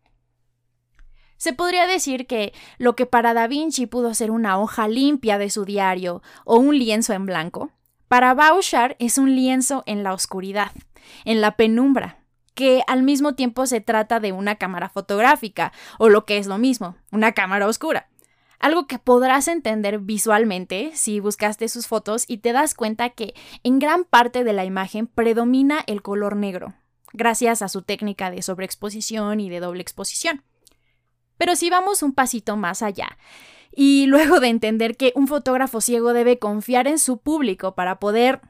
Se 1.38 1.54
podría 1.54 1.86
decir 1.86 2.28
que 2.28 2.54
lo 2.78 2.96
que 2.96 3.06
para 3.06 3.34
Da 3.34 3.48
Vinci 3.48 3.88
pudo 3.88 4.14
ser 4.14 4.32
una 4.32 4.58
hoja 4.60 4.88
limpia 4.88 5.38
de 5.38 5.50
su 5.50 5.66
diario 5.66 6.22
o 6.46 6.58
un 6.58 6.78
lienzo 6.78 7.14
en 7.14 7.26
blanco, 7.26 7.72
Para 8.08 8.34
Bauchar 8.34 8.96
es 9.00 9.18
un 9.18 9.36
lienzo 9.36 9.84
en 9.88 10.04
la 10.04 10.14
oscuridad, 10.14 10.72
en 11.26 11.42
la 11.42 11.58
penumbra, 11.58 12.20
que 12.54 12.84
al 12.88 13.04
mismo 13.04 13.34
tiempo 13.34 13.66
se 13.66 13.82
trata 13.82 14.20
de 14.20 14.32
una 14.32 14.56
cámara 14.56 14.90
fotográfica, 14.90 15.74
o 15.98 16.10
lo 16.10 16.26
que 16.26 16.38
es 16.38 16.48
lo 16.48 16.58
mismo, 16.58 16.96
una 17.12 17.34
cámara 17.34 17.68
oscura. 17.68 18.08
Algo 18.60 18.88
que 18.88 19.00
podrás 19.00 19.48
entender 19.48 20.00
visualmente 20.00 20.92
si 20.94 21.20
buscaste 21.20 21.68
sus 21.68 21.88
fotos 21.88 22.26
y 22.28 22.38
te 22.38 22.54
das 22.54 22.74
cuenta 22.74 23.10
que 23.10 23.34
en 23.64 23.80
gran 23.80 24.06
parte 24.06 24.44
de 24.44 24.54
la 24.54 24.66
imagen 24.66 25.08
predomina 25.08 25.84
el 25.88 26.02
color 26.02 26.36
negro, 26.36 26.74
gracias 27.14 27.62
a 27.62 27.70
su 27.70 27.82
técnica 27.82 28.32
de 28.32 28.42
sobreexposición 28.42 29.40
y 29.40 29.50
de 29.50 29.60
doble 29.60 29.82
exposición. 29.82 30.44
Pero 31.38 31.56
si 31.56 31.70
vamos 31.70 32.02
un 32.02 32.14
pasito 32.14 32.56
más 32.56 32.82
allá, 32.82 33.18
y 33.76 34.06
luego 34.08 34.40
de 34.40 34.48
entender 34.48 34.96
que 34.98 35.12
un 35.16 35.28
fotógrafo 35.28 35.82
ciego 35.82 36.14
debe 36.14 36.40
confiar 36.40 36.88
en 36.88 36.98
su 36.98 37.18
público 37.18 37.76
para 37.76 38.00
poder 38.00 38.42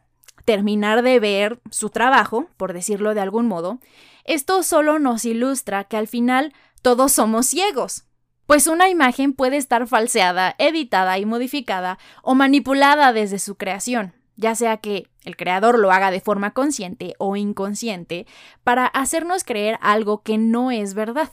terminar 0.46 1.02
de 1.02 1.20
ver 1.20 1.60
su 1.72 1.90
trabajo, 1.90 2.48
por 2.58 2.74
decirlo 2.74 3.16
de 3.16 3.22
algún 3.22 3.48
modo, 3.48 3.80
esto 4.24 4.62
solo 4.64 5.00
nos 5.00 5.26
ilustra 5.26 5.86
que 5.86 5.98
al 5.98 6.08
final 6.08 6.54
todos 6.82 7.14
somos 7.14 7.48
ciegos. 7.48 8.06
Pues 8.46 8.68
una 8.68 8.90
imagen 8.90 9.34
puede 9.34 9.58
estar 9.58 9.88
falseada, 9.88 10.56
editada 10.58 11.18
y 11.18 11.26
modificada 11.26 11.98
o 12.22 12.36
manipulada 12.36 13.12
desde 13.14 13.40
su 13.40 13.56
creación, 13.56 14.14
ya 14.36 14.56
sea 14.56 14.78
que 14.78 15.08
el 15.24 15.36
creador 15.36 15.80
lo 15.80 15.92
haga 15.92 16.12
de 16.12 16.22
forma 16.22 16.54
consciente 16.54 17.16
o 17.18 17.36
inconsciente, 17.36 18.28
para 18.64 18.86
hacernos 18.86 19.44
creer 19.44 19.80
algo 19.82 20.22
que 20.22 20.38
no 20.38 20.72
es 20.72 20.94
verdad 20.94 21.30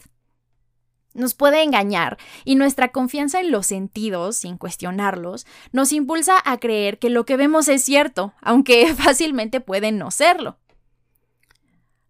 nos 1.14 1.34
puede 1.34 1.62
engañar 1.62 2.18
y 2.44 2.54
nuestra 2.54 2.90
confianza 2.90 3.40
en 3.40 3.50
los 3.50 3.66
sentidos, 3.66 4.36
sin 4.36 4.56
cuestionarlos, 4.56 5.46
nos 5.72 5.92
impulsa 5.92 6.34
a 6.44 6.58
creer 6.58 6.98
que 6.98 7.10
lo 7.10 7.24
que 7.24 7.36
vemos 7.36 7.68
es 7.68 7.82
cierto, 7.82 8.32
aunque 8.40 8.94
fácilmente 8.94 9.60
puede 9.60 9.92
no 9.92 10.10
serlo. 10.10 10.58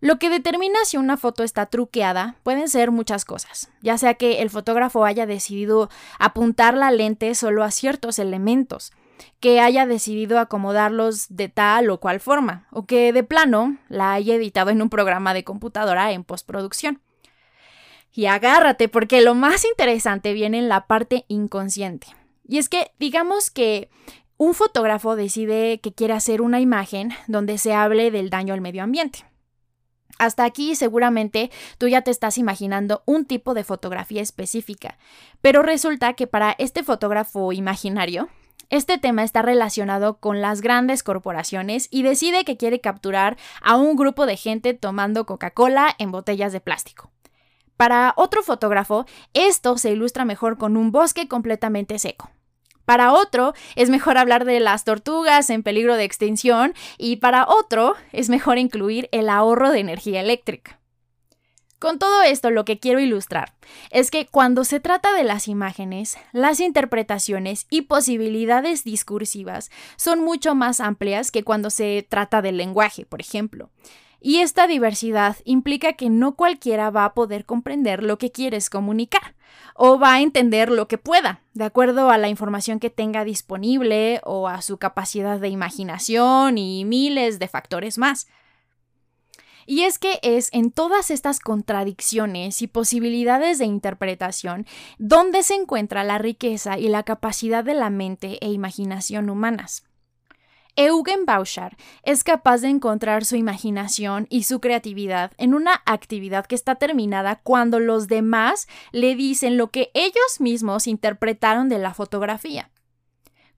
Lo 0.02 0.18
que 0.18 0.30
determina 0.30 0.84
si 0.84 0.96
una 0.96 1.16
foto 1.16 1.44
está 1.44 1.66
truqueada 1.66 2.34
pueden 2.42 2.68
ser 2.68 2.90
muchas 2.90 3.24
cosas, 3.24 3.70
ya 3.82 3.96
sea 3.98 4.14
que 4.14 4.42
el 4.42 4.50
fotógrafo 4.50 5.04
haya 5.04 5.26
decidido 5.26 5.90
apuntar 6.18 6.76
la 6.76 6.90
lente 6.90 7.32
solo 7.36 7.62
a 7.62 7.70
ciertos 7.70 8.18
elementos, 8.18 8.90
que 9.38 9.60
haya 9.60 9.86
decidido 9.86 10.40
acomodarlos 10.40 11.26
de 11.28 11.48
tal 11.48 11.88
o 11.88 12.00
cual 12.00 12.18
forma, 12.18 12.66
o 12.72 12.84
que 12.84 13.12
de 13.12 13.22
plano 13.22 13.78
la 13.88 14.12
haya 14.12 14.34
editado 14.34 14.70
en 14.70 14.82
un 14.82 14.90
programa 14.90 15.34
de 15.34 15.44
computadora 15.44 16.10
en 16.10 16.24
postproducción. 16.24 17.00
Y 18.12 18.26
agárrate, 18.26 18.88
porque 18.88 19.20
lo 19.20 19.36
más 19.36 19.64
interesante 19.64 20.32
viene 20.32 20.58
en 20.58 20.68
la 20.68 20.88
parte 20.88 21.26
inconsciente. 21.28 22.08
Y 22.48 22.58
es 22.58 22.68
que, 22.68 22.90
digamos 22.98 23.52
que 23.52 23.88
un 24.36 24.54
fotógrafo 24.54 25.14
decide 25.14 25.78
que 25.80 25.92
quiere 25.92 26.14
hacer 26.14 26.42
una 26.42 26.58
imagen 26.58 27.12
donde 27.28 27.56
se 27.56 27.72
hable 27.72 28.10
del 28.10 28.30
daño 28.30 28.52
al 28.52 28.60
medio 28.60 28.82
ambiente. 28.82 29.24
Hasta 30.18 30.44
aquí 30.44 30.74
seguramente 30.74 31.50
tú 31.78 31.88
ya 31.88 32.02
te 32.02 32.10
estás 32.10 32.38
imaginando 32.38 33.02
un 33.06 33.24
tipo 33.24 33.54
de 33.54 33.64
fotografía 33.64 34.22
específica, 34.22 34.98
pero 35.40 35.62
resulta 35.62 36.12
que 36.14 36.26
para 36.26 36.54
este 36.58 36.82
fotógrafo 36.82 37.52
imaginario, 37.52 38.28
este 38.72 38.96
tema 38.96 39.22
está 39.22 39.42
relacionado 39.42 40.18
con 40.18 40.40
las 40.40 40.62
grandes 40.62 41.02
corporaciones 41.02 41.88
y 41.90 42.02
decide 42.02 42.44
que 42.44 42.56
quiere 42.56 42.80
capturar 42.80 43.36
a 43.60 43.76
un 43.76 43.96
grupo 43.96 44.24
de 44.24 44.36
gente 44.36 44.72
tomando 44.72 45.26
Coca-Cola 45.26 45.94
en 45.98 46.10
botellas 46.10 46.52
de 46.52 46.60
plástico. 46.60 47.10
Para 47.76 48.14
otro 48.16 48.42
fotógrafo, 48.42 49.06
esto 49.34 49.76
se 49.76 49.90
ilustra 49.90 50.24
mejor 50.24 50.56
con 50.56 50.76
un 50.76 50.92
bosque 50.92 51.28
completamente 51.28 51.98
seco. 51.98 52.30
Para 52.84 53.12
otro, 53.12 53.54
es 53.76 53.90
mejor 53.90 54.18
hablar 54.18 54.44
de 54.44 54.60
las 54.60 54.84
tortugas 54.84 55.50
en 55.50 55.62
peligro 55.62 55.96
de 55.96 56.04
extinción 56.04 56.74
y 56.98 57.16
para 57.16 57.46
otro, 57.46 57.94
es 58.12 58.28
mejor 58.28 58.58
incluir 58.58 59.08
el 59.12 59.28
ahorro 59.28 59.70
de 59.70 59.80
energía 59.80 60.20
eléctrica. 60.20 60.78
Con 61.82 61.98
todo 61.98 62.22
esto 62.22 62.50
lo 62.50 62.64
que 62.64 62.78
quiero 62.78 63.00
ilustrar 63.00 63.54
es 63.90 64.12
que 64.12 64.26
cuando 64.26 64.62
se 64.62 64.78
trata 64.78 65.12
de 65.14 65.24
las 65.24 65.48
imágenes, 65.48 66.16
las 66.30 66.60
interpretaciones 66.60 67.66
y 67.70 67.82
posibilidades 67.82 68.84
discursivas 68.84 69.68
son 69.96 70.20
mucho 70.20 70.54
más 70.54 70.78
amplias 70.78 71.32
que 71.32 71.42
cuando 71.42 71.70
se 71.70 72.06
trata 72.08 72.40
del 72.40 72.56
lenguaje, 72.56 73.04
por 73.04 73.20
ejemplo. 73.20 73.70
Y 74.24 74.38
esta 74.38 74.68
diversidad 74.68 75.36
implica 75.44 75.94
que 75.94 76.08
no 76.08 76.36
cualquiera 76.36 76.90
va 76.90 77.04
a 77.04 77.12
poder 77.12 77.44
comprender 77.44 78.04
lo 78.04 78.18
que 78.18 78.30
quieres 78.30 78.70
comunicar 78.70 79.34
o 79.74 79.98
va 79.98 80.14
a 80.14 80.20
entender 80.20 80.70
lo 80.70 80.86
que 80.86 80.96
pueda, 80.96 81.42
de 81.54 81.64
acuerdo 81.64 82.08
a 82.08 82.18
la 82.18 82.28
información 82.28 82.78
que 82.78 82.88
tenga 82.88 83.24
disponible 83.24 84.20
o 84.22 84.46
a 84.46 84.62
su 84.62 84.78
capacidad 84.78 85.40
de 85.40 85.48
imaginación 85.48 86.56
y 86.56 86.84
miles 86.84 87.40
de 87.40 87.48
factores 87.48 87.98
más. 87.98 88.28
Y 89.66 89.82
es 89.82 89.98
que 89.98 90.20
es 90.22 90.50
en 90.52 90.70
todas 90.70 91.10
estas 91.10 91.40
contradicciones 91.40 92.62
y 92.62 92.68
posibilidades 92.68 93.58
de 93.58 93.64
interpretación 93.64 94.66
donde 94.98 95.42
se 95.42 95.54
encuentra 95.54 96.04
la 96.04 96.18
riqueza 96.18 96.78
y 96.78 96.86
la 96.86 97.02
capacidad 97.02 97.64
de 97.64 97.74
la 97.74 97.90
mente 97.90 98.38
e 98.40 98.52
imaginación 98.52 99.30
humanas. 99.30 99.82
Eugen 100.74 101.26
Bauchar 101.26 101.76
es 102.02 102.24
capaz 102.24 102.62
de 102.62 102.68
encontrar 102.68 103.26
su 103.26 103.36
imaginación 103.36 104.26
y 104.30 104.44
su 104.44 104.58
creatividad 104.58 105.32
en 105.36 105.52
una 105.52 105.82
actividad 105.84 106.46
que 106.46 106.54
está 106.54 106.76
terminada 106.76 107.40
cuando 107.42 107.78
los 107.78 108.08
demás 108.08 108.68
le 108.90 109.14
dicen 109.14 109.58
lo 109.58 109.70
que 109.70 109.90
ellos 109.92 110.40
mismos 110.40 110.86
interpretaron 110.86 111.68
de 111.68 111.78
la 111.78 111.92
fotografía. 111.92 112.70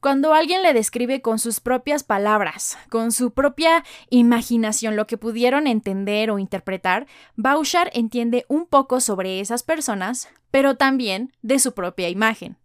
Cuando 0.01 0.35
alguien 0.35 0.63
le 0.63 0.75
describe 0.75 1.23
con 1.23 1.39
sus 1.39 1.61
propias 1.61 2.03
palabras, 2.03 2.77
con 2.91 3.13
su 3.13 3.33
propia 3.33 3.85
imaginación 4.11 4.97
lo 4.97 5.07
que 5.07 5.17
pudieron 5.17 5.69
entender 5.69 6.33
o 6.33 6.41
interpretar, 6.41 7.07
Bauchar 7.37 7.91
entiende 7.95 8.45
un 8.49 8.67
poco 8.67 9.01
sobre 9.01 9.39
esas 9.39 9.63
personas, 9.63 10.29
pero 10.51 10.77
también 10.77 11.33
de 11.43 11.61
su 11.61 11.75
propia 11.75 12.09
imagen. 12.09 12.59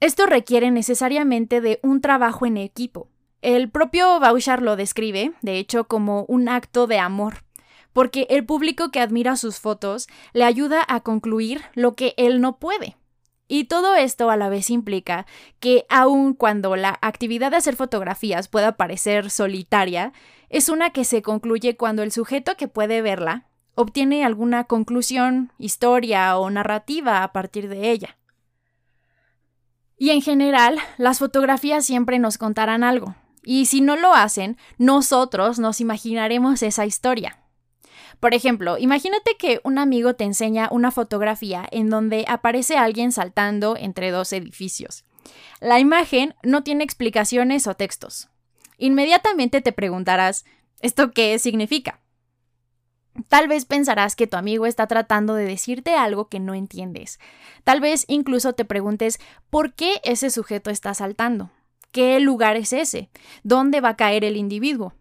Esto 0.00 0.26
requiere 0.26 0.70
necesariamente 0.70 1.60
de 1.60 1.80
un 1.82 2.00
trabajo 2.00 2.46
en 2.46 2.56
equipo. 2.56 3.08
El 3.42 3.70
propio 3.70 4.20
Bauchar 4.20 4.62
lo 4.62 4.76
describe, 4.76 5.32
de 5.42 5.58
hecho, 5.58 5.84
como 5.84 6.24
un 6.28 6.48
acto 6.48 6.86
de 6.86 6.98
amor, 6.98 7.44
porque 7.92 8.26
el 8.30 8.44
público 8.44 8.90
que 8.90 9.00
admira 9.00 9.36
sus 9.36 9.60
fotos 9.60 10.08
le 10.32 10.44
ayuda 10.44 10.84
a 10.86 11.00
concluir 11.00 11.62
lo 11.74 11.94
que 11.94 12.14
él 12.16 12.40
no 12.40 12.58
puede. 12.58 12.96
Y 13.46 13.64
todo 13.64 13.94
esto 13.94 14.30
a 14.30 14.36
la 14.36 14.48
vez 14.48 14.70
implica 14.70 15.26
que 15.60 15.84
aun 15.88 16.34
cuando 16.34 16.76
la 16.76 16.98
actividad 17.02 17.50
de 17.50 17.58
hacer 17.58 17.76
fotografías 17.76 18.48
pueda 18.48 18.76
parecer 18.76 19.30
solitaria, 19.30 20.12
es 20.48 20.68
una 20.68 20.90
que 20.90 21.04
se 21.04 21.20
concluye 21.20 21.76
cuando 21.76 22.02
el 22.02 22.12
sujeto 22.12 22.56
que 22.56 22.68
puede 22.68 23.02
verla 23.02 23.46
obtiene 23.74 24.24
alguna 24.24 24.64
conclusión, 24.64 25.52
historia 25.58 26.38
o 26.38 26.48
narrativa 26.48 27.22
a 27.22 27.32
partir 27.32 27.68
de 27.68 27.90
ella. 27.90 28.16
Y 30.04 30.10
en 30.10 30.20
general, 30.20 30.76
las 30.98 31.18
fotografías 31.18 31.86
siempre 31.86 32.18
nos 32.18 32.36
contarán 32.36 32.84
algo. 32.84 33.14
Y 33.42 33.64
si 33.64 33.80
no 33.80 33.96
lo 33.96 34.12
hacen, 34.12 34.58
nosotros 34.76 35.58
nos 35.58 35.80
imaginaremos 35.80 36.62
esa 36.62 36.84
historia. 36.84 37.38
Por 38.20 38.34
ejemplo, 38.34 38.76
imagínate 38.76 39.38
que 39.38 39.62
un 39.64 39.78
amigo 39.78 40.12
te 40.12 40.24
enseña 40.24 40.68
una 40.70 40.90
fotografía 40.90 41.66
en 41.70 41.88
donde 41.88 42.26
aparece 42.28 42.76
alguien 42.76 43.12
saltando 43.12 43.78
entre 43.78 44.10
dos 44.10 44.34
edificios. 44.34 45.06
La 45.58 45.80
imagen 45.80 46.34
no 46.42 46.62
tiene 46.64 46.84
explicaciones 46.84 47.66
o 47.66 47.74
textos. 47.74 48.28
Inmediatamente 48.76 49.62
te 49.62 49.72
preguntarás, 49.72 50.44
¿esto 50.82 51.12
qué 51.12 51.38
significa? 51.38 52.03
Tal 53.28 53.46
vez 53.48 53.64
pensarás 53.64 54.16
que 54.16 54.26
tu 54.26 54.36
amigo 54.36 54.66
está 54.66 54.86
tratando 54.86 55.34
de 55.34 55.44
decirte 55.44 55.94
algo 55.94 56.28
que 56.28 56.40
no 56.40 56.54
entiendes. 56.54 57.20
Tal 57.62 57.80
vez 57.80 58.04
incluso 58.08 58.54
te 58.54 58.64
preguntes 58.64 59.20
por 59.50 59.74
qué 59.74 60.00
ese 60.04 60.30
sujeto 60.30 60.70
está 60.70 60.94
saltando. 60.94 61.50
¿Qué 61.92 62.18
lugar 62.18 62.56
es 62.56 62.72
ese? 62.72 63.10
¿Dónde 63.44 63.80
va 63.80 63.90
a 63.90 63.96
caer 63.96 64.24
el 64.24 64.36
individuo? 64.36 64.94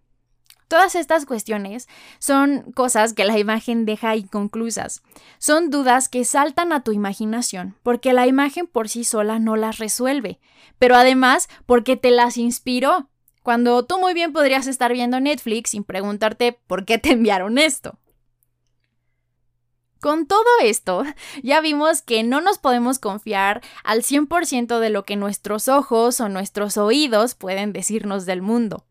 Todas 0.67 0.95
estas 0.95 1.26
cuestiones 1.26 1.88
son 2.19 2.71
cosas 2.71 3.13
que 3.13 3.26
la 3.26 3.38
imagen 3.38 3.86
deja 3.86 4.15
inconclusas. 4.15 5.02
Son 5.38 5.69
dudas 5.69 6.10
que 6.10 6.23
saltan 6.23 6.71
a 6.71 6.84
tu 6.84 6.91
imaginación 6.91 7.76
porque 7.84 8.13
la 8.13 8.28
imagen 8.28 8.67
por 8.67 8.89
sí 8.89 9.04
sola 9.04 9.39
no 9.39 9.56
las 9.56 9.78
resuelve, 9.78 10.39
pero 10.80 10.95
además 10.95 11.49
porque 11.65 11.97
te 11.97 12.12
las 12.12 12.38
inspiró. 12.38 13.10
Cuando 13.41 13.86
tú 13.86 13.99
muy 13.99 14.13
bien 14.13 14.34
podrías 14.34 14.67
estar 14.67 14.93
viendo 14.93 15.19
Netflix 15.19 15.71
sin 15.71 15.84
preguntarte 15.84 16.60
por 16.67 16.86
qué 16.86 16.97
te 16.97 17.12
enviaron 17.12 17.58
esto. 17.58 17.99
Con 20.04 20.26
todo 20.26 20.44
esto, 20.62 21.06
ya 21.44 21.62
vimos 21.62 22.02
que 22.02 22.24
no 22.24 22.42
nos 22.42 22.58
podemos 22.58 23.00
confiar 23.00 23.62
al 23.86 24.02
100% 24.02 24.80
de 24.80 24.89
lo 24.89 25.06
que 25.06 25.16
nuestros 25.16 25.70
ojos 25.70 26.20
o 26.20 26.28
nuestros 26.28 26.76
oídos 26.76 27.36
pueden 27.36 27.72
decirnos 27.72 28.26
del 28.26 28.42
mundo. 28.42 28.84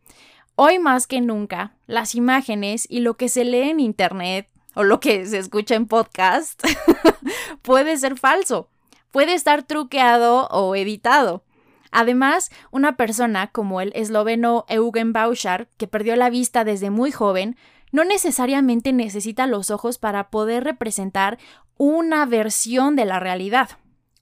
Hoy 0.55 0.79
más 0.79 1.07
que 1.07 1.21
nunca, 1.21 1.75
las 1.87 2.15
imágenes 2.15 2.87
y 2.89 3.01
lo 3.01 3.19
que 3.19 3.29
se 3.29 3.45
lee 3.45 3.69
en 3.69 3.79
Internet 3.79 4.49
o 4.75 4.85
lo 4.85 5.01
que 5.01 5.27
se 5.27 5.37
escucha 5.37 5.75
en 5.75 5.87
podcast 5.87 6.65
puede 7.61 7.99
ser 7.99 8.17
falso, 8.17 8.71
puede 9.11 9.35
estar 9.35 9.65
truqueado 9.65 10.49
o 10.49 10.75
editado. 10.75 11.45
Además, 11.91 12.51
una 12.71 12.97
persona 12.97 13.49
como 13.49 13.83
el 13.83 13.93
esloveno 13.95 14.65
Eugen 14.67 15.13
Bauschar, 15.13 15.69
que 15.77 15.87
perdió 15.87 16.17
la 16.17 16.31
vista 16.31 16.65
desde 16.65 16.89
muy 16.89 17.13
joven, 17.13 17.59
no 17.93 18.05
necesariamente 18.05 18.93
necesita 18.93 19.47
los 19.47 19.71
ojos 19.71 19.99
para 19.99 20.31
poder 20.31 20.65
representar 20.65 21.39
una 21.77 22.27
versión 22.27 22.97
de 22.97 23.05
la 23.05 23.21
realidad, 23.21 23.71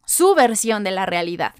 su 0.04 0.34
versión 0.34 0.84
de 0.84 0.90
la 0.90 1.06
realidad. 1.06 1.54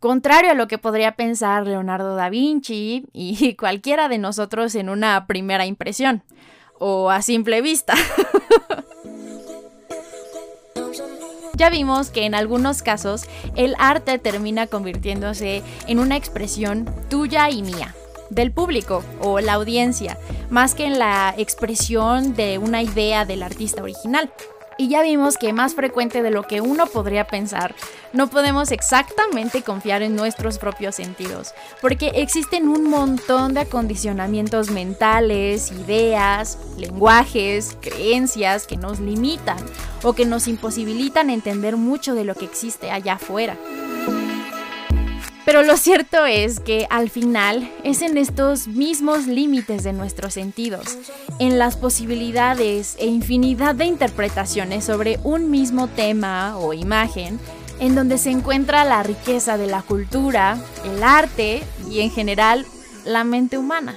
Contrario 0.00 0.52
a 0.52 0.54
lo 0.54 0.68
que 0.68 0.78
podría 0.78 1.16
pensar 1.16 1.66
Leonardo 1.66 2.14
da 2.14 2.30
Vinci 2.30 3.06
y 3.12 3.54
cualquiera 3.58 4.08
de 4.08 4.18
nosotros 4.18 4.74
en 4.76 4.88
una 4.88 5.26
primera 5.26 5.66
impresión, 5.66 6.22
o 6.78 7.10
a 7.10 7.20
simple 7.22 7.60
vista. 7.60 7.94
Ya 11.58 11.70
vimos 11.70 12.10
que 12.10 12.24
en 12.24 12.36
algunos 12.36 12.84
casos 12.84 13.24
el 13.56 13.74
arte 13.80 14.20
termina 14.20 14.68
convirtiéndose 14.68 15.64
en 15.88 15.98
una 15.98 16.16
expresión 16.16 16.88
tuya 17.10 17.50
y 17.50 17.64
mía, 17.64 17.96
del 18.30 18.52
público 18.52 19.02
o 19.20 19.40
la 19.40 19.54
audiencia, 19.54 20.18
más 20.50 20.74
que 20.74 20.84
en 20.84 20.98
la 20.98 21.34
expresión 21.36 22.34
de 22.34 22.58
una 22.58 22.82
idea 22.82 23.24
del 23.24 23.42
artista 23.42 23.82
original. 23.82 24.32
Y 24.80 24.86
ya 24.86 25.02
vimos 25.02 25.38
que 25.38 25.52
más 25.52 25.74
frecuente 25.74 26.22
de 26.22 26.30
lo 26.30 26.44
que 26.44 26.60
uno 26.60 26.86
podría 26.86 27.26
pensar, 27.26 27.74
no 28.12 28.30
podemos 28.30 28.70
exactamente 28.70 29.62
confiar 29.62 30.02
en 30.02 30.14
nuestros 30.14 30.58
propios 30.58 30.94
sentidos, 30.94 31.52
porque 31.82 32.12
existen 32.14 32.68
un 32.68 32.88
montón 32.88 33.54
de 33.54 33.62
acondicionamientos 33.62 34.70
mentales, 34.70 35.72
ideas, 35.72 36.58
lenguajes, 36.76 37.76
creencias 37.80 38.68
que 38.68 38.76
nos 38.76 39.00
limitan 39.00 39.58
o 40.04 40.12
que 40.12 40.26
nos 40.26 40.46
imposibilitan 40.46 41.28
entender 41.28 41.76
mucho 41.76 42.14
de 42.14 42.22
lo 42.22 42.36
que 42.36 42.44
existe 42.44 42.92
allá 42.92 43.14
afuera. 43.14 43.56
Pero 45.48 45.62
lo 45.62 45.78
cierto 45.78 46.26
es 46.26 46.60
que 46.60 46.86
al 46.90 47.08
final 47.08 47.72
es 47.82 48.02
en 48.02 48.18
estos 48.18 48.68
mismos 48.68 49.26
límites 49.26 49.82
de 49.82 49.94
nuestros 49.94 50.34
sentidos, 50.34 50.98
en 51.38 51.58
las 51.58 51.74
posibilidades 51.74 52.96
e 52.98 53.06
infinidad 53.06 53.74
de 53.74 53.86
interpretaciones 53.86 54.84
sobre 54.84 55.18
un 55.24 55.50
mismo 55.50 55.88
tema 55.88 56.58
o 56.58 56.74
imagen, 56.74 57.40
en 57.80 57.94
donde 57.94 58.18
se 58.18 58.30
encuentra 58.30 58.84
la 58.84 59.02
riqueza 59.02 59.56
de 59.56 59.68
la 59.68 59.80
cultura, 59.80 60.58
el 60.84 61.02
arte 61.02 61.62
y 61.90 62.00
en 62.00 62.10
general 62.10 62.66
la 63.06 63.24
mente 63.24 63.56
humana. 63.56 63.96